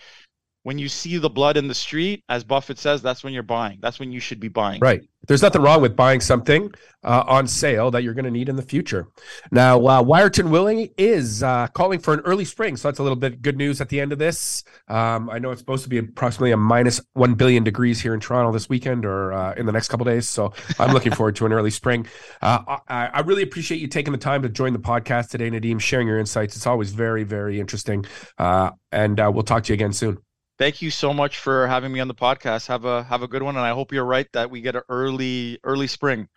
when 0.63 0.77
you 0.77 0.89
see 0.89 1.17
the 1.17 1.29
blood 1.29 1.55
in 1.55 1.67
the 1.67 1.73
street, 1.73 2.23
as 2.27 2.43
Buffett 2.43 2.77
says, 2.77 3.01
that's 3.01 3.23
when 3.23 3.31
you're 3.31 3.43
buying. 3.43 3.77
That's 3.81 3.99
when 3.99 4.11
you 4.11 4.19
should 4.19 4.39
be 4.39 4.49
buying. 4.49 4.81
Right. 4.81 5.01
There's 5.29 5.43
nothing 5.43 5.61
wrong 5.61 5.79
with 5.79 5.95
buying 5.95 6.21
something 6.21 6.73
uh, 7.03 7.23
on 7.27 7.45
sale 7.45 7.91
that 7.91 8.01
you're 8.01 8.15
going 8.15 8.25
to 8.25 8.31
need 8.31 8.49
in 8.49 8.55
the 8.55 8.63
future. 8.63 9.09
Now, 9.51 9.77
uh, 9.77 10.01
Wiarton 10.01 10.49
Willie 10.49 10.91
is 10.97 11.43
uh, 11.43 11.67
calling 11.67 11.99
for 11.99 12.15
an 12.15 12.21
early 12.21 12.45
spring, 12.45 12.75
so 12.75 12.87
that's 12.87 12.97
a 12.97 13.03
little 13.03 13.15
bit 13.15 13.43
good 13.43 13.55
news 13.55 13.79
at 13.79 13.89
the 13.89 14.01
end 14.01 14.11
of 14.11 14.17
this. 14.17 14.63
Um, 14.87 15.29
I 15.29 15.37
know 15.37 15.51
it's 15.51 15.61
supposed 15.61 15.83
to 15.83 15.89
be 15.89 15.99
approximately 15.99 16.51
a 16.51 16.57
minus 16.57 16.99
one 17.13 17.35
billion 17.35 17.63
degrees 17.63 18.01
here 18.01 18.15
in 18.15 18.19
Toronto 18.19 18.51
this 18.51 18.69
weekend 18.69 19.05
or 19.05 19.31
uh, 19.31 19.53
in 19.53 19.67
the 19.67 19.71
next 19.71 19.89
couple 19.89 20.03
days, 20.03 20.27
so 20.27 20.51
I'm 20.79 20.93
looking 20.93 21.13
forward 21.13 21.35
to 21.35 21.45
an 21.45 21.53
early 21.53 21.69
spring. 21.69 22.07
Uh, 22.41 22.77
I, 22.87 23.09
I, 23.13 23.19
really 23.19 23.43
appreciate 23.43 23.81
you 23.81 23.87
taking 23.87 24.13
the 24.13 24.17
time 24.17 24.41
to 24.41 24.49
join 24.49 24.73
the 24.73 24.79
podcast 24.79 25.29
today, 25.29 25.51
Nadeem, 25.51 25.79
sharing 25.79 26.07
your 26.07 26.17
insights. 26.17 26.55
It's 26.55 26.65
always 26.65 26.91
very, 26.91 27.23
very 27.23 27.59
interesting, 27.59 28.03
uh, 28.39 28.71
and 28.91 29.19
we'll 29.19 29.43
talk 29.43 29.61
to 29.65 29.73
you 29.73 29.75
again 29.75 29.93
soon 29.93 30.17
thank 30.59 30.81
you 30.81 30.91
so 30.91 31.13
much 31.13 31.39
for 31.39 31.65
having 31.65 31.91
me 31.91 31.99
on 31.99 32.07
the 32.07 32.13
podcast. 32.13 32.67
Have 32.67 32.85
a 32.85 33.03
have 33.03 33.23
a 33.23 33.27
good 33.27 33.41
one, 33.41 33.55
and 33.55 33.65
I 33.65 33.71
hope 33.71 33.91
you're 33.91 34.05
right 34.05 34.27
that 34.33 34.51
we 34.51 34.61
get 34.61 34.75
an 34.75 34.83
early 34.89 35.57
early 35.63 35.87
spring. 35.87 36.27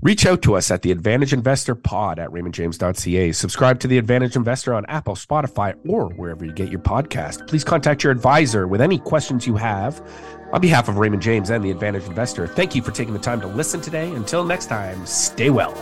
Reach 0.00 0.24
out 0.26 0.42
to 0.42 0.54
us 0.54 0.70
at 0.70 0.82
the 0.82 0.92
Advantaged 0.94 1.32
Investor 1.32 1.74
Pod 1.74 2.18
at 2.18 2.30
RaymondJames.ca. 2.30 3.32
Subscribe 3.32 3.80
to 3.80 3.88
the 3.88 3.98
Advantaged 3.98 4.36
Investor 4.36 4.72
on 4.72 4.86
Apple, 4.86 5.14
Spotify, 5.14 5.74
or 5.88 6.08
wherever 6.10 6.44
you 6.44 6.52
get 6.52 6.70
your 6.70 6.80
podcast. 6.80 7.46
Please 7.48 7.64
contact 7.64 8.02
your 8.04 8.12
advisor 8.12 8.68
with 8.68 8.80
any 8.80 8.98
questions 8.98 9.46
you 9.46 9.56
have. 9.56 10.00
On 10.52 10.60
behalf 10.60 10.88
of 10.88 10.98
Raymond 10.98 11.22
James 11.22 11.50
and 11.50 11.64
the 11.64 11.70
Advantaged 11.70 12.06
Investor, 12.06 12.46
thank 12.46 12.74
you 12.74 12.82
for 12.82 12.92
taking 12.92 13.12
the 13.12 13.20
time 13.20 13.40
to 13.40 13.46
listen 13.46 13.80
today. 13.80 14.10
Until 14.12 14.44
next 14.44 14.66
time, 14.66 15.04
stay 15.04 15.50
well. 15.50 15.74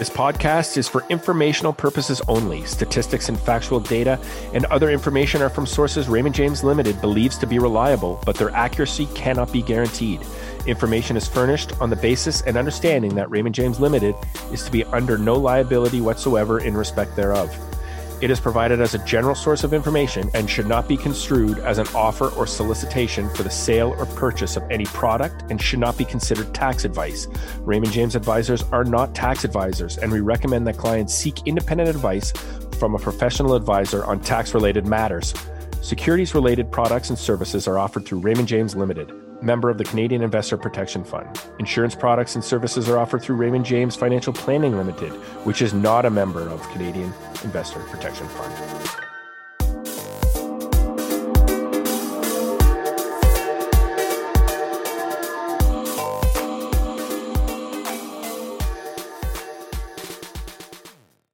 This 0.00 0.08
podcast 0.08 0.78
is 0.78 0.88
for 0.88 1.04
informational 1.10 1.74
purposes 1.74 2.22
only. 2.26 2.64
Statistics 2.64 3.28
and 3.28 3.38
factual 3.38 3.80
data 3.80 4.18
and 4.54 4.64
other 4.64 4.88
information 4.88 5.42
are 5.42 5.50
from 5.50 5.66
sources 5.66 6.08
Raymond 6.08 6.34
James 6.34 6.64
Limited 6.64 7.02
believes 7.02 7.36
to 7.36 7.46
be 7.46 7.58
reliable, 7.58 8.18
but 8.24 8.34
their 8.34 8.48
accuracy 8.52 9.04
cannot 9.14 9.52
be 9.52 9.60
guaranteed. 9.60 10.22
Information 10.66 11.18
is 11.18 11.28
furnished 11.28 11.78
on 11.82 11.90
the 11.90 11.96
basis 11.96 12.40
and 12.40 12.56
understanding 12.56 13.14
that 13.14 13.30
Raymond 13.30 13.54
James 13.54 13.78
Limited 13.78 14.14
is 14.50 14.64
to 14.64 14.70
be 14.70 14.84
under 14.84 15.18
no 15.18 15.34
liability 15.34 16.00
whatsoever 16.00 16.60
in 16.60 16.74
respect 16.74 17.14
thereof. 17.14 17.54
It 18.20 18.30
is 18.30 18.38
provided 18.38 18.82
as 18.82 18.94
a 18.94 18.98
general 19.06 19.34
source 19.34 19.64
of 19.64 19.72
information 19.72 20.28
and 20.34 20.48
should 20.48 20.66
not 20.66 20.86
be 20.86 20.98
construed 20.98 21.58
as 21.60 21.78
an 21.78 21.86
offer 21.94 22.28
or 22.28 22.46
solicitation 22.46 23.30
for 23.30 23.44
the 23.44 23.50
sale 23.50 23.94
or 23.98 24.04
purchase 24.04 24.58
of 24.58 24.70
any 24.70 24.84
product 24.84 25.50
and 25.50 25.60
should 25.60 25.78
not 25.78 25.96
be 25.96 26.04
considered 26.04 26.52
tax 26.54 26.84
advice. 26.84 27.28
Raymond 27.60 27.92
James 27.92 28.16
advisors 28.16 28.62
are 28.72 28.84
not 28.84 29.14
tax 29.14 29.44
advisors, 29.44 29.96
and 29.96 30.12
we 30.12 30.20
recommend 30.20 30.66
that 30.66 30.76
clients 30.76 31.14
seek 31.14 31.46
independent 31.46 31.88
advice 31.88 32.32
from 32.78 32.94
a 32.94 32.98
professional 32.98 33.54
advisor 33.54 34.04
on 34.04 34.20
tax 34.20 34.52
related 34.52 34.86
matters. 34.86 35.32
Securities 35.80 36.34
related 36.34 36.70
products 36.70 37.08
and 37.08 37.18
services 37.18 37.66
are 37.66 37.78
offered 37.78 38.04
through 38.04 38.18
Raymond 38.18 38.48
James 38.48 38.76
Limited 38.76 39.29
member 39.42 39.70
of 39.70 39.78
the 39.78 39.84
Canadian 39.84 40.22
Investor 40.22 40.56
Protection 40.56 41.04
Fund. 41.04 41.28
Insurance 41.58 41.94
products 41.94 42.34
and 42.34 42.44
services 42.44 42.88
are 42.88 42.98
offered 42.98 43.22
through 43.22 43.36
Raymond 43.36 43.64
James 43.64 43.96
Financial 43.96 44.32
Planning 44.32 44.76
Limited, 44.76 45.12
which 45.44 45.62
is 45.62 45.72
not 45.72 46.04
a 46.04 46.10
member 46.10 46.48
of 46.48 46.62
Canadian 46.70 47.12
Investor 47.44 47.80
Protection 47.80 48.28
Fund. 48.28 48.79